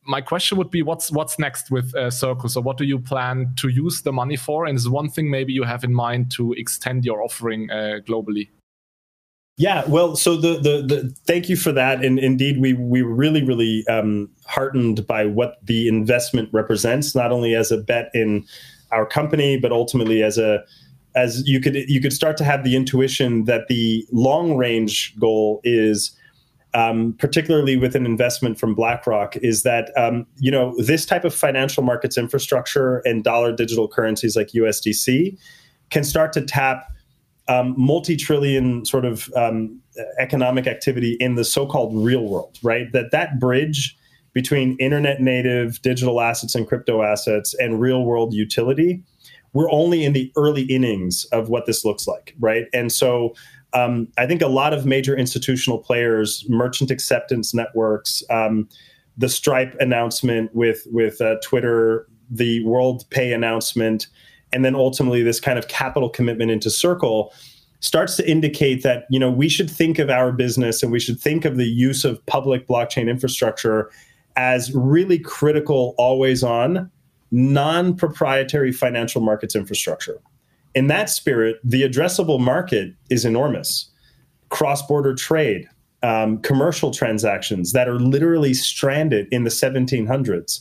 [0.08, 2.48] My question would be, what's what's next with uh, Circle?
[2.48, 4.66] So, what do you plan to use the money for?
[4.66, 8.48] And is one thing maybe you have in mind to extend your offering uh, globally?
[9.58, 13.14] Yeah, well, so the, the the thank you for that, and indeed, we we were
[13.14, 18.44] really really um, heartened by what the investment represents, not only as a bet in
[18.92, 20.62] our company, but ultimately as a
[21.14, 25.60] as you could you could start to have the intuition that the long range goal
[25.64, 26.14] is.
[26.74, 31.34] Um, particularly with an investment from BlackRock, is that um, you know this type of
[31.34, 35.38] financial markets infrastructure and dollar digital currencies like USDC
[35.88, 36.92] can start to tap
[37.48, 39.80] um, multi-trillion sort of um,
[40.18, 42.90] economic activity in the so-called real world, right?
[42.92, 43.96] That that bridge
[44.32, 49.02] between internet native digital assets and crypto assets and real world utility,
[49.52, 52.66] we're only in the early innings of what this looks like, right?
[52.74, 53.34] And so
[53.72, 58.68] um, I think a lot of major institutional players, merchant acceptance networks, um,
[59.16, 64.08] the Stripe announcement with with uh, Twitter, the World Pay announcement
[64.52, 67.32] and then ultimately this kind of capital commitment into Circle
[67.80, 71.20] starts to indicate that you know we should think of our business and we should
[71.20, 73.90] think of the use of public blockchain infrastructure
[74.36, 76.90] as really critical always on
[77.30, 80.18] non-proprietary financial markets infrastructure
[80.74, 83.90] in that spirit the addressable market is enormous
[84.48, 85.68] cross-border trade
[86.02, 90.60] um, commercial transactions that are literally stranded in the 1700s.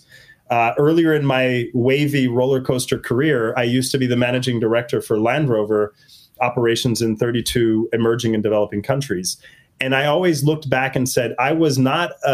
[0.49, 5.01] Uh, earlier in my wavy roller coaster career, I used to be the managing director
[5.01, 5.93] for Land Rover
[6.41, 9.38] operations in 32 emerging and developing countries.
[9.81, 12.31] And I always looked back and said, I was not a,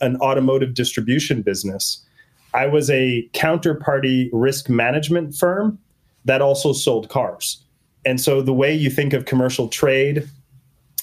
[0.00, 2.04] a, an automotive distribution business.
[2.52, 5.78] I was a counterparty risk management firm
[6.24, 7.62] that also sold cars.
[8.04, 10.28] And so the way you think of commercial trade,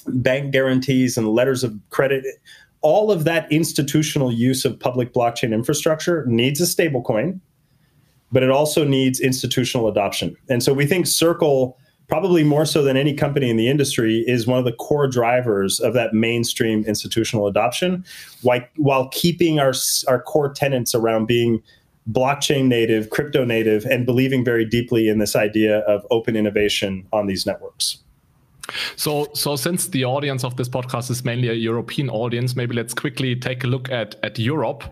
[0.06, 2.24] bank guarantees, and letters of credit,
[2.84, 7.40] all of that institutional use of public blockchain infrastructure needs a stablecoin,
[8.30, 10.36] but it also needs institutional adoption.
[10.50, 14.46] And so we think Circle probably more so than any company in the industry, is
[14.46, 18.04] one of the core drivers of that mainstream institutional adoption,
[18.42, 19.72] while, while keeping our,
[20.06, 21.62] our core tenets around being
[22.10, 27.26] blockchain native, crypto native, and believing very deeply in this idea of open innovation on
[27.26, 28.03] these networks.
[28.96, 32.94] So, so since the audience of this podcast is mainly a European audience, maybe let's
[32.94, 34.84] quickly take a look at at Europe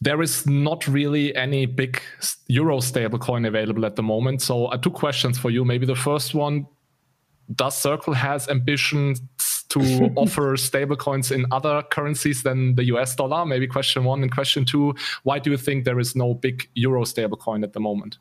[0.00, 2.00] there is not really any big
[2.48, 4.42] euro stablecoin available at the moment.
[4.42, 5.64] So, uh, two questions for you.
[5.64, 6.66] Maybe the first one:
[7.54, 9.22] Does Circle has ambitions
[9.70, 9.80] to
[10.16, 13.46] offer stablecoins in other currencies than the US dollar?
[13.46, 17.04] Maybe question one and question two: Why do you think there is no big euro
[17.04, 18.18] stablecoin at the moment?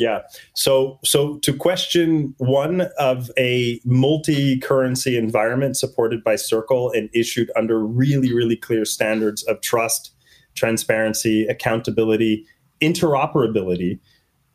[0.00, 0.22] Yeah.
[0.54, 7.78] So so to question one of a multi-currency environment supported by Circle and issued under
[7.78, 10.12] really really clear standards of trust
[10.54, 12.46] transparency, accountability,
[12.80, 14.00] interoperability?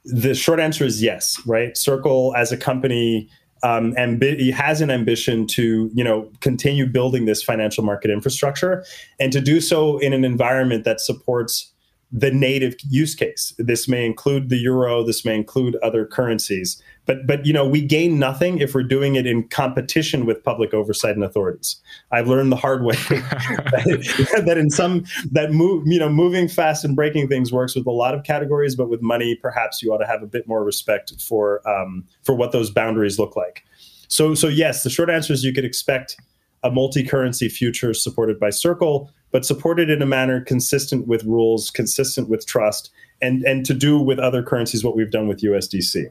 [0.04, 1.78] The short answer is yes, right?
[1.78, 3.30] Circle as a company
[3.62, 8.84] um, ambi- has an ambition to you know continue building this financial market infrastructure
[9.20, 11.72] and to do so in an environment that supports
[12.12, 13.54] the native use case.
[13.58, 15.04] This may include the euro.
[15.04, 16.82] This may include other currencies.
[17.06, 20.74] But but you know we gain nothing if we're doing it in competition with public
[20.74, 21.76] oversight and authorities.
[22.12, 26.84] I've learned the hard way that, that in some that move you know moving fast
[26.86, 30.00] and breaking things works with a lot of categories, but with money perhaps you ought
[30.00, 33.66] to have a bit more respect for um, for what those boundaries look like.
[34.08, 36.18] So so yes, the short answer is you could expect
[36.64, 42.30] a multi-currency future supported by Circle, but supported in a manner consistent with rules, consistent
[42.30, 42.90] with trust,
[43.22, 46.06] and and to do with other currencies what we've done with USDC.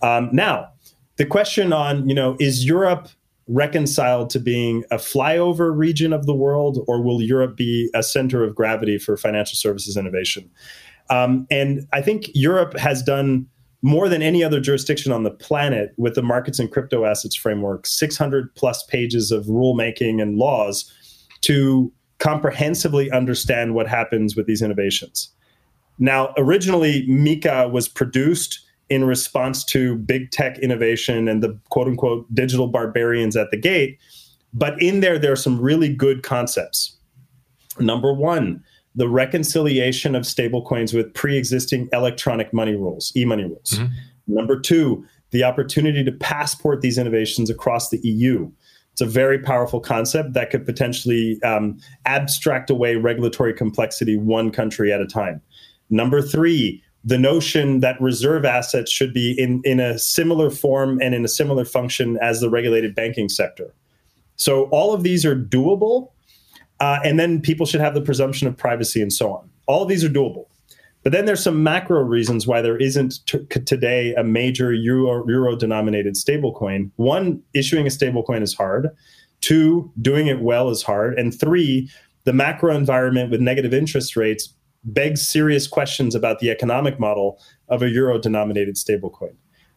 [0.00, 0.70] Um, now,
[1.16, 3.10] the question on, you know, is Europe
[3.48, 8.42] reconciled to being a flyover region of the world, or will Europe be a center
[8.42, 10.50] of gravity for financial services innovation?
[11.10, 13.46] Um, and I think Europe has done
[13.82, 17.86] more than any other jurisdiction on the planet with the markets and crypto assets framework,
[17.86, 20.90] 600 plus pages of rulemaking and laws
[21.42, 25.30] to comprehensively understand what happens with these innovations.
[25.98, 32.32] Now, originally, MiCA was produced in response to big tech innovation and the quote unquote
[32.34, 33.98] digital barbarians at the gate.
[34.52, 36.96] But in there, there are some really good concepts.
[37.80, 38.62] Number one,
[38.94, 43.72] the reconciliation of stablecoins with pre existing electronic money rules, e money rules.
[43.72, 43.94] Mm-hmm.
[44.26, 48.50] Number two, the opportunity to passport these innovations across the EU.
[48.94, 54.92] It's a very powerful concept that could potentially um, abstract away regulatory complexity one country
[54.92, 55.42] at a time.
[55.90, 61.12] Number three, the notion that reserve assets should be in, in a similar form and
[61.12, 63.74] in a similar function as the regulated banking sector.
[64.36, 66.12] So all of these are doable.
[66.78, 69.50] Uh, and then people should have the presumption of privacy and so on.
[69.66, 70.46] All of these are doable.
[71.04, 75.54] But then there's some macro reasons why there isn't t- today a major euro, euro
[75.54, 76.90] denominated stablecoin.
[76.96, 78.88] One, issuing a stablecoin is hard.
[79.42, 81.18] Two, doing it well is hard.
[81.18, 81.90] And three,
[82.24, 87.38] the macro environment with negative interest rates begs serious questions about the economic model
[87.68, 89.34] of a euro denominated stablecoin.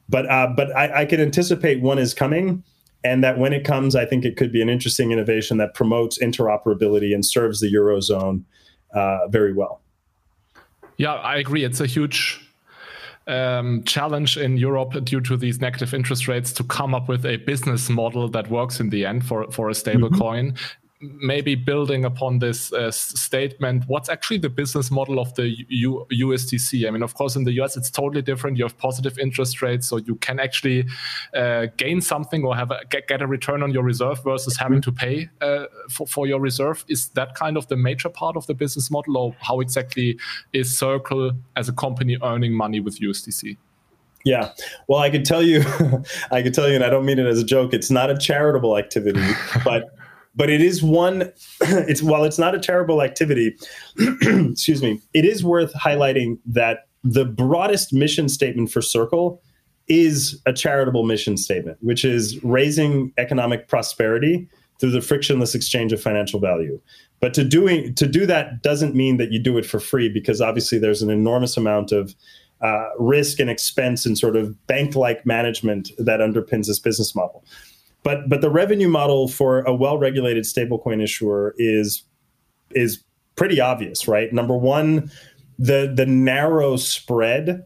[0.07, 2.63] But uh, but I, I can anticipate one is coming,
[3.03, 6.17] and that when it comes, I think it could be an interesting innovation that promotes
[6.19, 8.45] interoperability and serves the eurozone
[8.93, 9.81] uh, very well.
[10.97, 11.63] Yeah, I agree.
[11.63, 12.41] It's a huge
[13.27, 17.37] um, challenge in Europe due to these negative interest rates to come up with a
[17.37, 20.19] business model that works in the end for for a stable mm-hmm.
[20.19, 20.55] coin
[20.99, 26.87] maybe building upon this uh, statement, what's actually the business model of the U- USDC?
[26.87, 28.57] I mean, of course, in the US, it's totally different.
[28.57, 30.87] You have positive interest rates, so you can actually
[31.35, 34.81] uh, gain something or have a, get, get, a return on your reserve versus having
[34.81, 36.83] to pay uh, for, for your reserve.
[36.87, 40.17] Is that kind of the major part of the business model, or how exactly
[40.53, 43.57] is Circle as a company earning money with USDC?
[44.23, 44.51] Yeah.
[44.87, 45.61] Well, I could tell you,
[46.31, 48.17] I could tell you, and I don't mean it as a joke, it's not a
[48.17, 49.25] charitable activity,
[49.63, 49.96] but
[50.37, 51.21] but it is one
[51.61, 53.57] it's while it's not a terrible activity
[54.21, 59.41] excuse me it is worth highlighting that the broadest mission statement for circle
[59.87, 64.47] is a charitable mission statement which is raising economic prosperity
[64.79, 66.79] through the frictionless exchange of financial value.
[67.19, 70.39] But to doing to do that doesn't mean that you do it for free because
[70.39, 72.15] obviously there's an enormous amount of
[72.61, 77.43] uh, risk and expense and sort of bank-like management that underpins this business model.
[78.07, 82.03] But but the revenue model for a well-regulated stablecoin issuer is
[82.71, 83.03] is
[83.35, 84.31] pretty obvious, right?
[84.31, 85.11] Number one,
[85.59, 87.65] the the narrow spread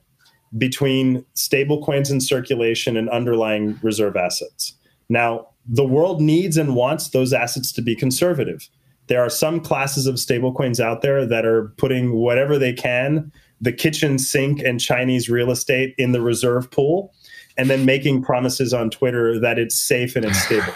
[0.57, 4.73] between stablecoins in circulation and underlying reserve assets.
[5.09, 8.67] Now, the world needs and wants those assets to be conservative.
[9.09, 13.31] There are some classes of stablecoins out there that are putting whatever they can,
[13.61, 17.13] the kitchen sink and Chinese real estate in the reserve pool,
[17.57, 20.73] and then making promises on Twitter that it's safe and it's stable.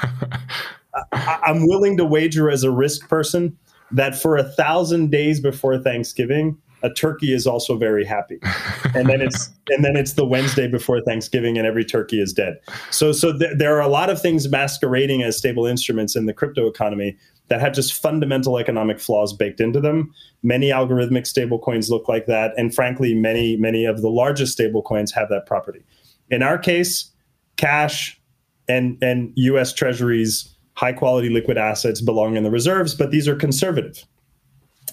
[1.12, 3.58] I, I'm willing to wager as a risk person
[3.92, 8.40] that for a thousand days before Thanksgiving, a turkey is also very happy.
[8.94, 12.62] And then it's and then it's the wednesday before thanksgiving and every turkey is dead.
[12.92, 16.34] So so th- there are a lot of things masquerading as stable instruments in the
[16.34, 17.18] crypto economy
[17.50, 20.14] that have just fundamental economic flaws baked into them.
[20.44, 22.54] Many algorithmic stablecoins look like that.
[22.58, 25.84] And frankly many many of the largest stablecoins have that property
[26.30, 27.12] in our case
[27.58, 28.20] cash
[28.68, 33.36] and and us treasuries high quality liquid assets belong in the reserves but these are
[33.36, 34.04] conservative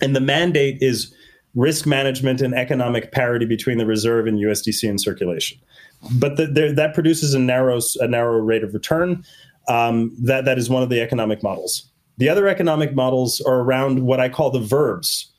[0.00, 1.14] and the mandate is
[1.54, 5.58] risk management and economic parity between the reserve and USDC in circulation.
[6.12, 9.24] But the, the, that produces a narrow a narrow rate of return.
[9.68, 11.88] Um, that that is one of the economic models.
[12.18, 15.30] The other economic models are around what I call the verbs: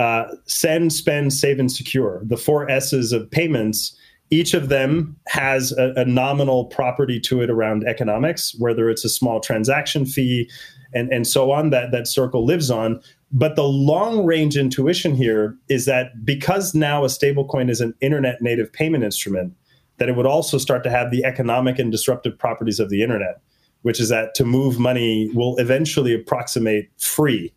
[0.00, 2.22] uh, send, spend, save, and secure.
[2.24, 3.96] The four S's of payments.
[4.30, 9.08] Each of them has a, a nominal property to it around economics, whether it's a
[9.08, 10.48] small transaction fee,
[10.94, 13.00] and, and so on that that circle lives on
[13.32, 18.42] but the long range intuition here is that because now a stablecoin is an internet
[18.42, 19.54] native payment instrument,
[19.98, 23.40] that it would also start to have the economic and disruptive properties of the internet,
[23.82, 27.52] which is that to move money will eventually approximate free,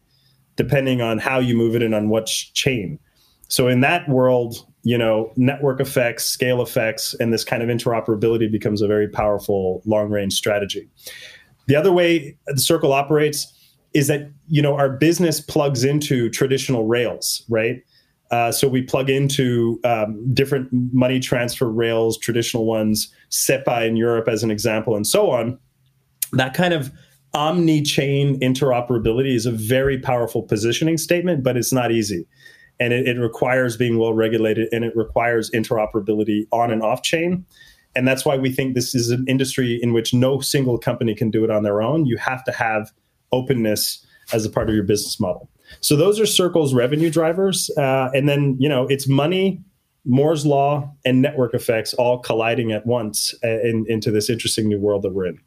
[0.57, 2.99] depending on how you move it and on what chain.
[3.47, 8.51] So in that world, you know, network effects, scale effects, and this kind of interoperability
[8.51, 10.89] becomes a very powerful long range strategy.
[11.67, 13.51] The other way the circle operates
[13.93, 17.81] is that you know our business plugs into traditional rails, right?
[18.31, 24.27] Uh, so we plug into um, different money transfer rails, traditional ones, SEPA in Europe
[24.27, 25.59] as an example, and so on.
[26.31, 26.91] That kind of
[27.35, 32.25] omni-chain interoperability is a very powerful positioning statement, but it's not easy.
[32.79, 37.45] And it, it requires being well regulated and it requires interoperability on and off chain.
[37.95, 41.29] And that's why we think this is an industry in which no single company can
[41.29, 42.05] do it on their own.
[42.05, 42.91] You have to have
[43.31, 45.49] openness as a part of your business model.
[45.81, 49.61] So those are Circle's revenue drivers, uh, and then you know it's money,
[50.05, 54.79] Moore's law, and network effects all colliding at once uh, in, into this interesting new
[54.79, 55.39] world that we're in.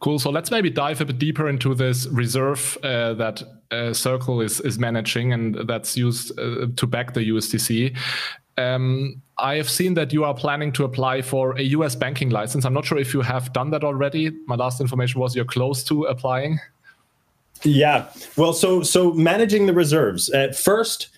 [0.00, 0.18] Cool.
[0.18, 4.60] So let's maybe dive a bit deeper into this reserve uh, that uh, Circle is
[4.60, 7.96] is managing, and that's used uh, to back the USDC.
[8.56, 12.64] Um, I have seen that you are planning to apply for a US banking license.
[12.64, 14.30] I'm not sure if you have done that already.
[14.46, 16.58] My last information was you're close to applying.
[17.62, 18.08] Yeah.
[18.36, 21.08] Well, so so managing the reserves at first.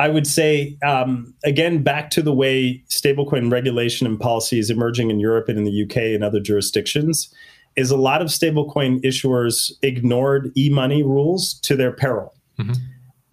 [0.00, 5.10] I would say, um, again, back to the way stablecoin regulation and policy is emerging
[5.10, 7.32] in Europe and in the UK and other jurisdictions,
[7.76, 12.34] is a lot of stablecoin issuers ignored e money rules to their peril.
[12.58, 12.72] Mm-hmm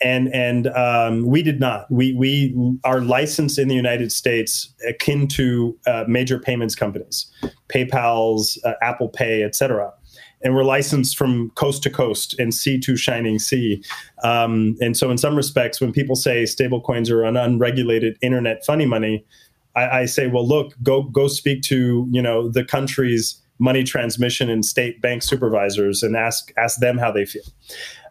[0.02, 1.90] and and um, we did not.
[1.92, 7.32] We we are licensed in the United States akin to uh, major payments companies,
[7.70, 9.94] PayPal's, uh, Apple Pay, etc.
[10.44, 13.84] And we're licensed from coast to coast and sea to shining sea.
[14.24, 18.88] Um, and so, in some respects, when people say stablecoins are an unregulated internet funny
[18.88, 19.24] money,
[19.76, 24.50] I, I say, well, look, go go speak to you know the country's money transmission
[24.50, 27.44] and state bank supervisors and ask ask them how they feel.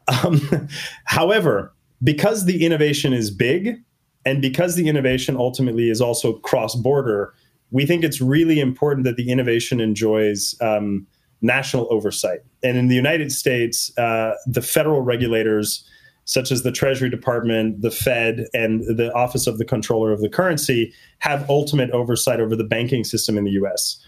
[0.08, 0.68] Um,
[1.04, 3.76] however, because the innovation is big
[4.24, 7.34] and because the innovation ultimately is also cross border,
[7.70, 11.06] we think it's really important that the innovation enjoys um,
[11.42, 12.40] national oversight.
[12.62, 15.84] And in the United States, uh, the federal regulators,
[16.26, 20.28] such as the Treasury Department, the Fed, and the Office of the Comptroller of the
[20.28, 24.04] Currency, have ultimate oversight over the banking system in the US.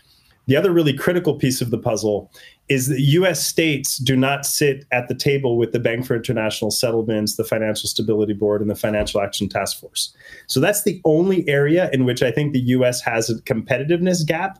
[0.46, 2.30] The other really critical piece of the puzzle
[2.68, 6.70] is that US states do not sit at the table with the Bank for International
[6.70, 10.14] Settlements, the Financial Stability Board, and the Financial Action Task Force.
[10.46, 14.58] So that's the only area in which I think the US has a competitiveness gap.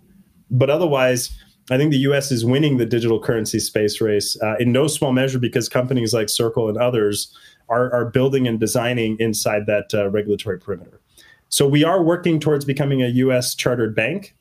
[0.51, 1.31] But otherwise,
[1.71, 5.13] I think the US is winning the digital currency space race uh, in no small
[5.13, 7.35] measure because companies like Circle and others
[7.69, 11.01] are, are building and designing inside that uh, regulatory perimeter.
[11.49, 14.35] So we are working towards becoming a US chartered bank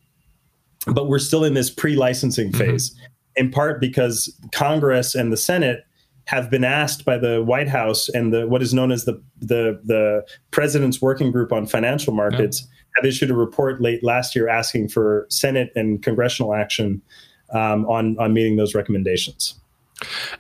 [0.87, 2.71] but we're still in this pre-licensing mm-hmm.
[2.71, 2.91] phase.
[2.91, 3.05] Mm-hmm.
[3.37, 5.85] in part because Congress and the Senate
[6.25, 9.79] have been asked by the White House and the what is known as the the
[9.83, 12.67] the President's Working Group on Financial Markets yeah.
[12.95, 17.01] have issued a report late last year asking for Senate and congressional action
[17.53, 19.55] um, on on meeting those recommendations.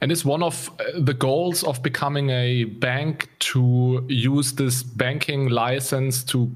[0.01, 5.49] And it's one of uh, the goals of becoming a bank to use this banking
[5.49, 6.49] license to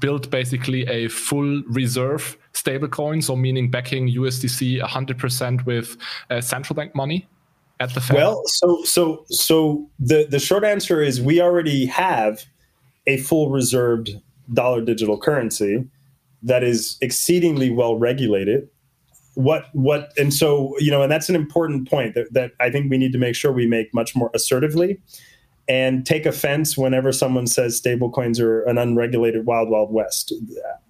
[0.00, 5.96] build basically a full reserve stablecoin, so meaning backing USDC 100% with
[6.30, 7.28] uh, central bank money?
[7.80, 8.16] at the Fed?
[8.16, 12.44] Well, so so so the the short answer is we already have
[13.06, 14.10] a full reserved
[14.52, 15.84] dollar digital currency
[16.42, 18.68] that is exceedingly well regulated.
[19.34, 22.90] What what and so you know, and that's an important point that, that I think
[22.90, 25.00] we need to make sure we make much more assertively
[25.68, 30.32] and take offense whenever someone says stablecoins are an unregulated wild wild west.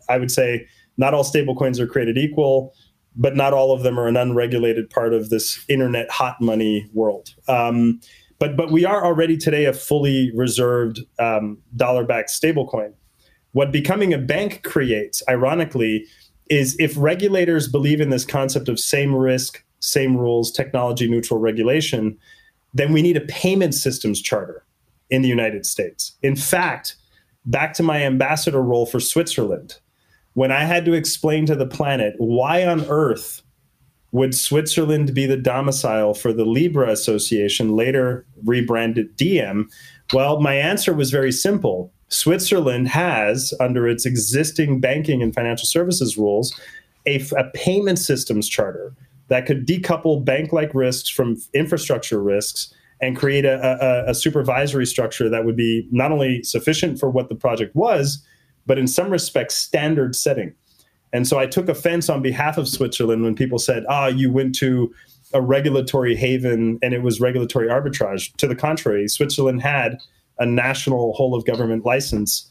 [0.08, 0.66] I would say
[0.98, 2.74] not all stablecoins are created equal
[3.18, 7.34] but not all of them are an unregulated part of this internet hot money world.
[7.48, 8.00] Um,
[8.38, 12.94] but but we are already today a fully reserved um, dollar-backed stablecoin.
[13.52, 16.06] What becoming a bank creates, ironically,
[16.48, 22.16] is if regulators believe in this concept of same risk, same rules, technology neutral regulation,
[22.72, 24.64] then we need a payment systems charter
[25.10, 26.12] in the United States.
[26.22, 26.94] In fact,
[27.46, 29.78] back to my ambassador role for Switzerland
[30.38, 33.42] when I had to explain to the planet why on earth
[34.12, 39.68] would Switzerland be the domicile for the Libra Association, later rebranded Diem?
[40.12, 41.92] Well, my answer was very simple.
[42.06, 46.56] Switzerland has, under its existing banking and financial services rules,
[47.04, 48.94] a, a payment systems charter
[49.26, 52.72] that could decouple bank like risks from infrastructure risks
[53.02, 57.28] and create a, a, a supervisory structure that would be not only sufficient for what
[57.28, 58.24] the project was,
[58.68, 60.54] but in some respects, standard setting.
[61.12, 64.54] And so I took offense on behalf of Switzerland when people said, ah, you went
[64.56, 64.94] to
[65.32, 68.34] a regulatory haven and it was regulatory arbitrage.
[68.36, 69.98] To the contrary, Switzerland had
[70.38, 72.47] a national whole of government license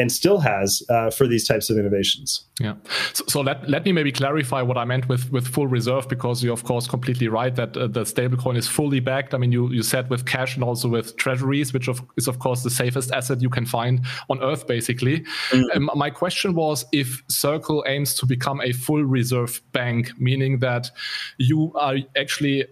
[0.00, 2.46] and still has uh, for these types of innovations.
[2.60, 2.74] Yeah.
[3.12, 6.42] So, so, let, let me maybe clarify what I meant with, with full reserve, because
[6.44, 9.34] you're, of course, completely right that uh, the stablecoin is fully backed.
[9.34, 12.38] I mean, you, you said with cash and also with treasuries, which of, is, of
[12.38, 15.20] course, the safest asset you can find on Earth, basically.
[15.50, 15.88] Mm-hmm.
[15.88, 20.90] Um, my question was if Circle aims to become a full reserve bank, meaning that
[21.38, 22.66] you are actually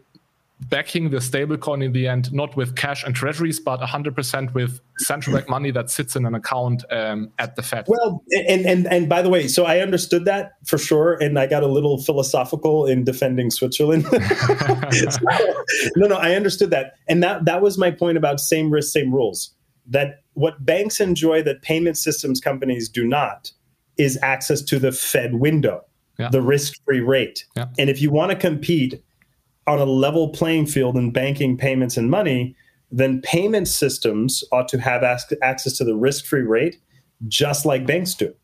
[0.61, 5.37] backing the stablecoin in the end, not with cash and treasuries, but 100% with central
[5.37, 7.87] bank money that sits in an account um, at the Fed.
[7.89, 11.47] Well, and, and and by the way, so I understood that for sure, and I
[11.47, 14.07] got a little philosophical in defending Switzerland.
[14.91, 15.19] so,
[15.97, 19.15] no, no, I understood that, and that that was my point about same risk, same
[19.15, 19.55] rules.
[19.87, 23.53] That what banks enjoy that payment systems companies do not
[23.97, 25.83] is access to the Fed window,
[26.19, 26.29] yeah.
[26.29, 27.67] the risk-free rate, yeah.
[27.79, 29.03] and if you want to compete
[29.69, 32.57] on a level playing field in banking, payments, and money,
[32.91, 36.79] then payment systems ought to have access to the risk free rate
[37.27, 38.35] just like banks do.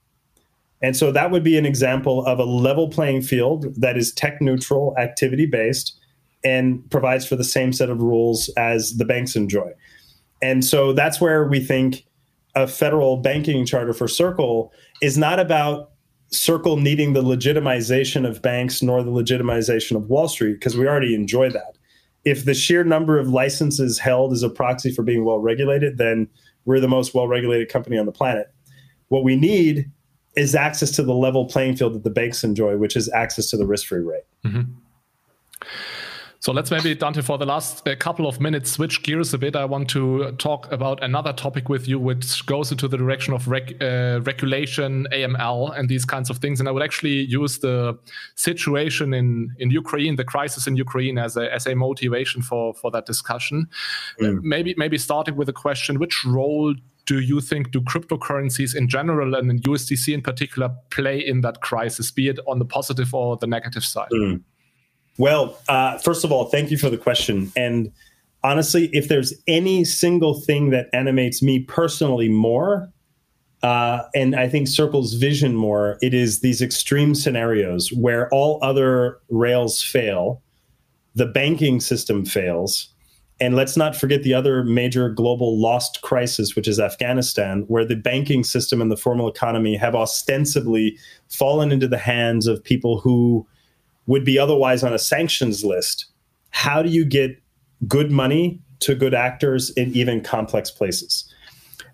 [0.83, 4.43] And so that would be an example of a level playing field that is tech
[4.43, 5.99] neutral, activity based,
[6.45, 9.73] and provides for the same set of rules as the banks enjoy.
[10.43, 12.05] And so that's where we think
[12.55, 15.93] a federal banking charter for Circle is not about
[16.35, 21.15] Circle needing the legitimization of banks nor the legitimization of Wall Street because we already
[21.15, 21.77] enjoy that.
[22.25, 26.29] If the sheer number of licenses held is a proxy for being well regulated, then
[26.65, 28.53] we're the most well regulated company on the planet.
[29.09, 29.91] What we need
[30.37, 33.57] is access to the level playing field that the banks enjoy, which is access to
[33.57, 34.25] the risk free rate.
[34.45, 34.73] Mm-hmm.
[36.45, 39.57] So let's maybe, Dante, for the last uh, couple of minutes, switch gears a bit.
[39.57, 43.49] I want to talk about another topic with you, which goes into the direction of
[43.49, 46.61] reg uh, regulation, AML, and these kinds of things.
[46.61, 47.99] And I would actually use the
[48.35, 52.91] situation in, in Ukraine, the crisis in Ukraine, as a, as a motivation for, for
[52.91, 53.67] that discussion.
[54.21, 54.29] Mm.
[54.37, 56.75] Uh, maybe, maybe starting with a question which role
[57.07, 61.63] do you think do cryptocurrencies in general and in USDC in particular play in that
[61.63, 64.11] crisis, be it on the positive or the negative side?
[64.13, 64.43] Mm.
[65.19, 67.53] Well, uh, first of all, thank you for the question.
[67.57, 67.93] And
[68.43, 72.91] honestly, if there's any single thing that animates me personally more,
[73.63, 79.19] uh, and I think Circle's vision more, it is these extreme scenarios where all other
[79.31, 80.43] rails fail,
[81.15, 82.89] the banking system fails.
[83.41, 87.97] And let's not forget the other major global lost crisis, which is Afghanistan, where the
[87.97, 90.99] banking system and the formal economy have ostensibly
[91.29, 93.47] fallen into the hands of people who
[94.07, 96.07] would be otherwise on a sanctions list.
[96.51, 97.41] How do you get
[97.89, 101.33] good money to good actors in even complex places?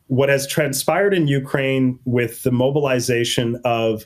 [0.08, 4.04] What has transpired in Ukraine with the mobilization of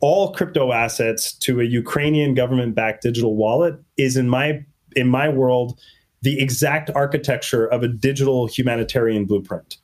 [0.00, 4.64] all crypto assets to a Ukrainian government backed digital wallet is in my
[4.96, 5.78] in my world
[6.22, 9.76] the exact architecture of a digital humanitarian blueprint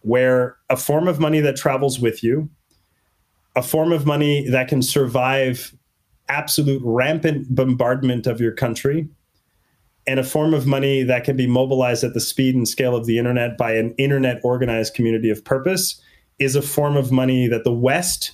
[0.00, 2.48] where a form of money that travels with you
[3.56, 5.74] a form of money that can survive
[6.32, 9.08] absolute rampant bombardment of your country
[10.06, 13.06] and a form of money that can be mobilized at the speed and scale of
[13.06, 16.00] the internet by an internet organized community of purpose
[16.38, 18.32] is a form of money that the West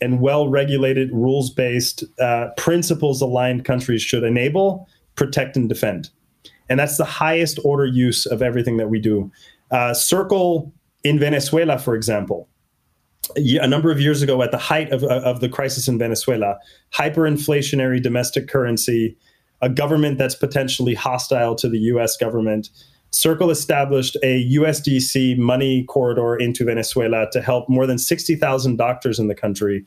[0.00, 6.10] and well regulated, rules based, uh, principles aligned countries should enable, protect, and defend.
[6.68, 9.30] And that's the highest order use of everything that we do.
[9.70, 10.72] Uh, Circle
[11.02, 12.48] in Venezuela, for example,
[13.36, 16.58] a number of years ago, at the height of, of the crisis in Venezuela,
[16.92, 19.16] hyperinflationary domestic currency,
[19.60, 22.70] a government that's potentially hostile to the US government.
[23.10, 29.28] Circle established a USDC money corridor into Venezuela to help more than 60,000 doctors in
[29.28, 29.84] the country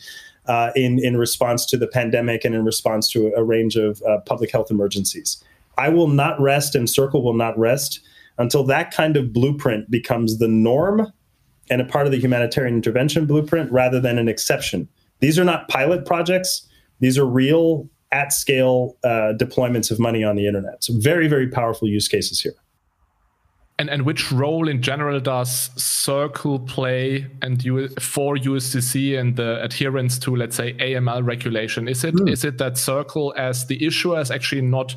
[0.48, 4.20] uh, in, in response to the pandemic and in response to a range of uh,
[4.26, 5.44] public health emergencies.
[5.78, 8.00] I will not rest, and Circle will not rest
[8.38, 11.12] until that kind of blueprint becomes the norm
[11.70, 14.88] and a part of the humanitarian intervention blueprint rather than an exception.
[15.20, 16.68] These are not pilot projects,
[17.00, 20.84] these are real at scale uh, deployments of money on the internet.
[20.84, 22.54] So, very, very powerful use cases here.
[23.80, 29.62] And, and which role in general does Circle play and you, for USDC and the
[29.64, 31.88] adherence to, let's say, AML regulation?
[31.88, 32.32] Is it mm.
[32.32, 34.96] is it that Circle as the issuer is actually not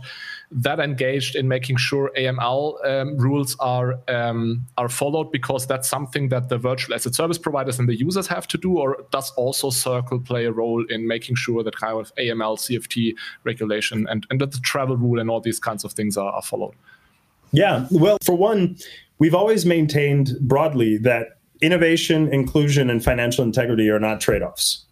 [0.53, 6.29] that engaged in making sure AML um, rules are um, are followed because that's something
[6.31, 9.71] that the virtual asset service providers and the users have to do, or does also
[9.71, 14.41] Circle play a role in making sure that kind of AML, CFT regulation, and and
[14.41, 16.75] that the travel rule and all these kinds of things are, are followed?
[17.53, 18.77] Yeah, well, for one,
[19.19, 24.85] we've always maintained broadly that innovation, inclusion, and financial integrity are not trade offs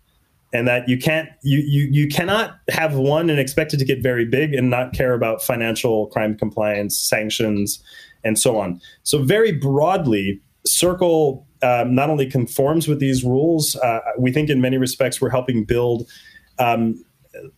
[0.52, 4.02] and that you can't you, you you cannot have one and expect it to get
[4.02, 7.82] very big and not care about financial crime compliance sanctions
[8.24, 8.80] and so on.
[9.02, 14.60] So very broadly circle um, not only conforms with these rules uh, we think in
[14.60, 16.08] many respects we're helping build
[16.58, 17.02] um,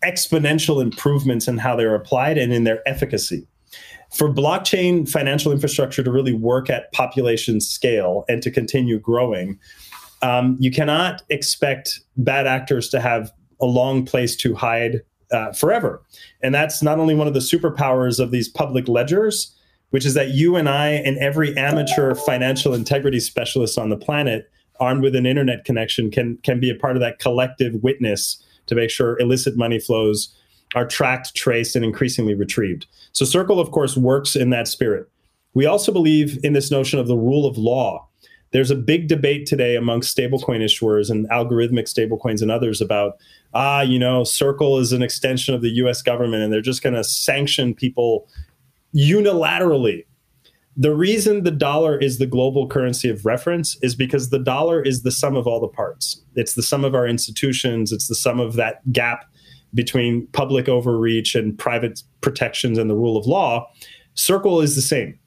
[0.04, 3.46] exponential improvements in how they're applied and in their efficacy.
[4.12, 9.58] For blockchain financial infrastructure to really work at population scale and to continue growing
[10.22, 15.00] um, you cannot expect bad actors to have a long place to hide
[15.32, 16.02] uh, forever.
[16.42, 19.54] And that's not only one of the superpowers of these public ledgers,
[19.90, 24.50] which is that you and I and every amateur financial integrity specialist on the planet,
[24.78, 28.74] armed with an internet connection, can can be a part of that collective witness to
[28.74, 30.34] make sure illicit money flows
[30.74, 32.86] are tracked, traced, and increasingly retrieved.
[33.12, 35.08] So Circle, of course, works in that spirit.
[35.52, 38.08] We also believe in this notion of the rule of law
[38.52, 43.18] there's a big debate today amongst stablecoin issuers and algorithmic stablecoins and others about
[43.54, 46.94] ah you know circle is an extension of the us government and they're just going
[46.94, 48.28] to sanction people
[48.94, 50.04] unilaterally.
[50.76, 55.02] The reason the dollar is the global currency of reference is because the dollar is
[55.02, 56.22] the sum of all the parts.
[56.36, 57.92] It's the sum of our institutions.
[57.92, 59.26] It's the sum of that gap
[59.74, 63.70] between public overreach and private protections and the rule of law.
[64.14, 65.18] Circle is the same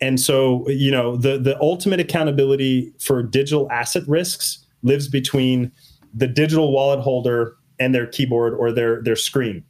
[0.00, 5.72] and so, you know, the the ultimate accountability for digital asset risks lives between
[6.14, 9.64] the digital wallet holder and their keyboard or their their screen.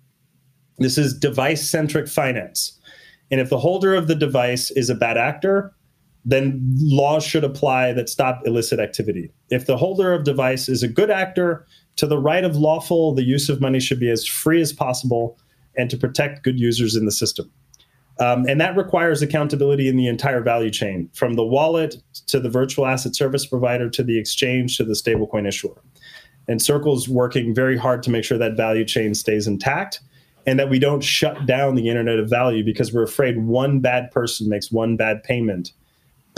[0.79, 2.79] This is device centric finance.
[3.31, 5.75] And if the holder of the device is a bad actor,
[6.25, 9.31] then laws should apply that stop illicit activity.
[9.51, 11.67] If the holder of device is a good actor,
[11.97, 15.39] to the right of lawful, the use of money should be as free as possible
[15.77, 17.51] and to protect good users in the system.
[18.21, 21.97] Um, and that requires accountability in the entire value chain, from the wallet
[22.27, 25.81] to the virtual asset service provider to the exchange to the stablecoin issuer.
[26.49, 30.01] And Circle's working very hard to make sure that value chain stays intact
[30.47, 34.11] and that we don't shut down the internet of value because we're afraid one bad
[34.11, 35.73] person makes one bad payment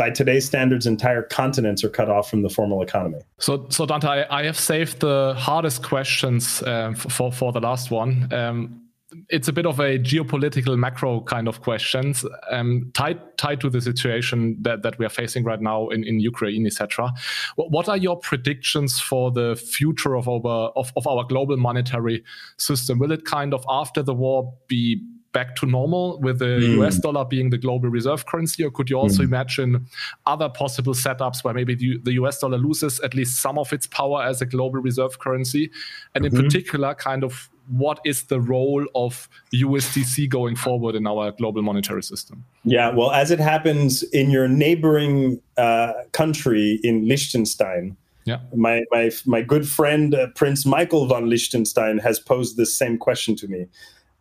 [0.00, 3.18] by today's standards, entire continents are cut off from the formal economy.
[3.38, 7.90] So, so Dante, I, I have saved the hardest questions um, for for the last
[7.90, 8.32] one.
[8.32, 8.80] Um,
[9.28, 13.80] it's a bit of a geopolitical macro kind of questions um, tied tied to the
[13.80, 17.12] situation that, that we are facing right now in, in Ukraine, etc.
[17.56, 22.22] What, what, are your predictions for the future of our of, of our global monetary
[22.56, 22.98] system?
[22.98, 25.02] Will it kind of after the war be
[25.32, 26.82] back to normal with the mm.
[26.82, 28.64] US dollar being the global reserve currency?
[28.64, 29.26] Or could you also mm.
[29.26, 29.86] imagine
[30.26, 33.86] other possible setups where maybe the, the, US dollar loses at least some of its
[33.86, 35.70] power as a global reserve currency?
[36.14, 36.36] And mm-hmm.
[36.36, 41.62] in particular, kind of what is the role of USDC going forward in our global
[41.62, 42.44] monetary system?
[42.64, 48.38] Yeah, well, as it happens in your neighboring uh, country in Liechtenstein, Yeah.
[48.54, 53.34] My my my good friend uh, Prince Michael von Liechtenstein has posed this same question
[53.36, 53.66] to me,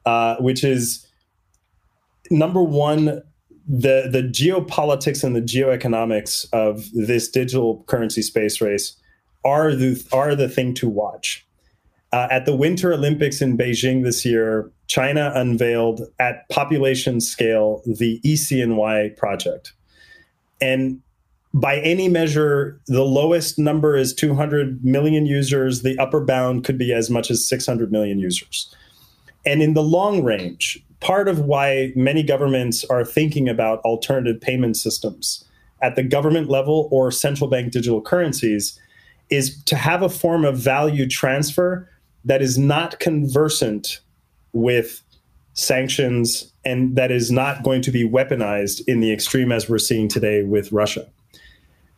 [0.05, 1.05] uh, which is
[2.31, 3.21] number one,
[3.67, 8.95] the the geopolitics and the geoeconomics of this digital currency space race
[9.43, 11.45] are the are the thing to watch.
[12.11, 18.19] Uh, at the Winter Olympics in Beijing this year, China unveiled at population scale the
[18.21, 19.73] eCNY project,
[20.59, 21.01] and
[21.53, 25.81] by any measure, the lowest number is 200 million users.
[25.81, 28.73] The upper bound could be as much as 600 million users.
[29.45, 34.77] And in the long range, part of why many governments are thinking about alternative payment
[34.77, 35.43] systems
[35.81, 38.79] at the government level or central bank digital currencies
[39.29, 41.89] is to have a form of value transfer
[42.25, 43.99] that is not conversant
[44.53, 45.01] with
[45.53, 50.07] sanctions and that is not going to be weaponized in the extreme as we're seeing
[50.07, 51.07] today with Russia.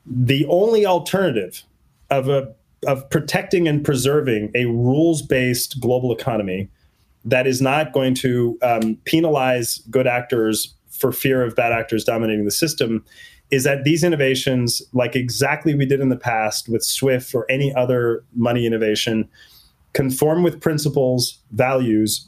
[0.05, 1.63] The only alternative
[2.09, 2.53] of a
[2.88, 6.67] of protecting and preserving a rules based global economy
[7.24, 12.45] that is not going to um, penalize good actors for fear of bad actors dominating
[12.45, 13.05] the system
[13.51, 17.74] is that these innovations, like exactly we did in the past with Swift or any
[17.76, 19.28] other money innovation,
[19.94, 22.28] conform with principles, values,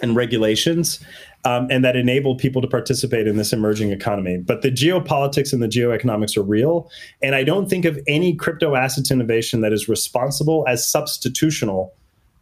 [0.00, 1.04] and regulations
[1.44, 4.38] um, and that enable people to participate in this emerging economy.
[4.38, 6.90] But the geopolitics and the geoeconomics are real.
[7.22, 11.90] And I don't think of any crypto asset innovation that is responsible as substitutional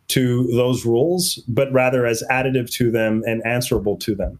[0.08, 4.38] to those rules, but rather as additive to them and answerable to them.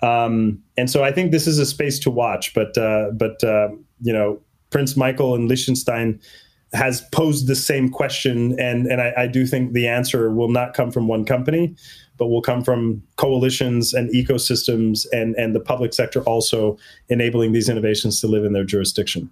[0.00, 2.54] Um, and so I think this is a space to watch.
[2.54, 3.68] But uh, but uh,
[4.00, 4.40] you know,
[4.70, 6.20] Prince Michael and Liechtenstein
[6.72, 10.74] has posed the same question, and and I, I do think the answer will not
[10.74, 11.74] come from one company
[12.22, 17.68] but will come from coalitions and ecosystems and, and the public sector also enabling these
[17.68, 19.28] innovations to live in their jurisdiction.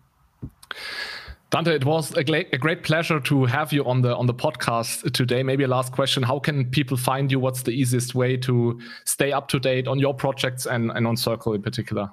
[1.51, 5.13] Dante, it was a, a, great pleasure to have you on the on the podcast
[5.13, 5.43] today.
[5.43, 7.41] Maybe a last question: How can people find you?
[7.41, 11.17] What's the easiest way to stay up to date on your projects and, and on
[11.17, 12.11] Circle in particular?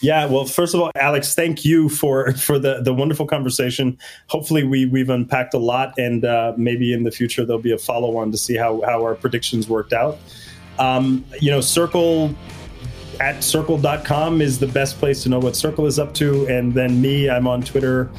[0.00, 3.96] Yeah, well, first of all, Alex, thank you for for the the wonderful conversation.
[4.26, 7.78] Hopefully, we we've unpacked a lot, and uh, maybe in the future there'll be a
[7.78, 10.18] follow on to see how how our predictions worked out.
[10.78, 12.34] Um, you know, Circle
[13.20, 17.00] at circle.com is the best place to know what Circle is up to, and then
[17.00, 18.10] me, I'm on Twitter.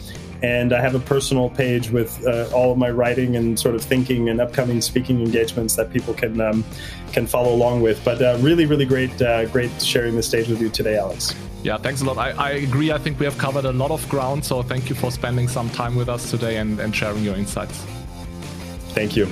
[0.43, 3.81] And I have a personal page with uh, all of my writing and sort of
[3.81, 6.63] thinking and upcoming speaking engagements that people can um,
[7.13, 8.03] can follow along with.
[8.03, 11.33] But uh, really, really great, uh, great sharing the stage with you today, Alex.
[11.65, 12.19] Yeah, thanks a lot.
[12.19, 12.91] I, I, agree.
[12.91, 14.45] I think we have covered a lot of ground.
[14.45, 17.83] So thank you for spending some time with us today and, and sharing your insights.
[18.93, 19.27] Thank you.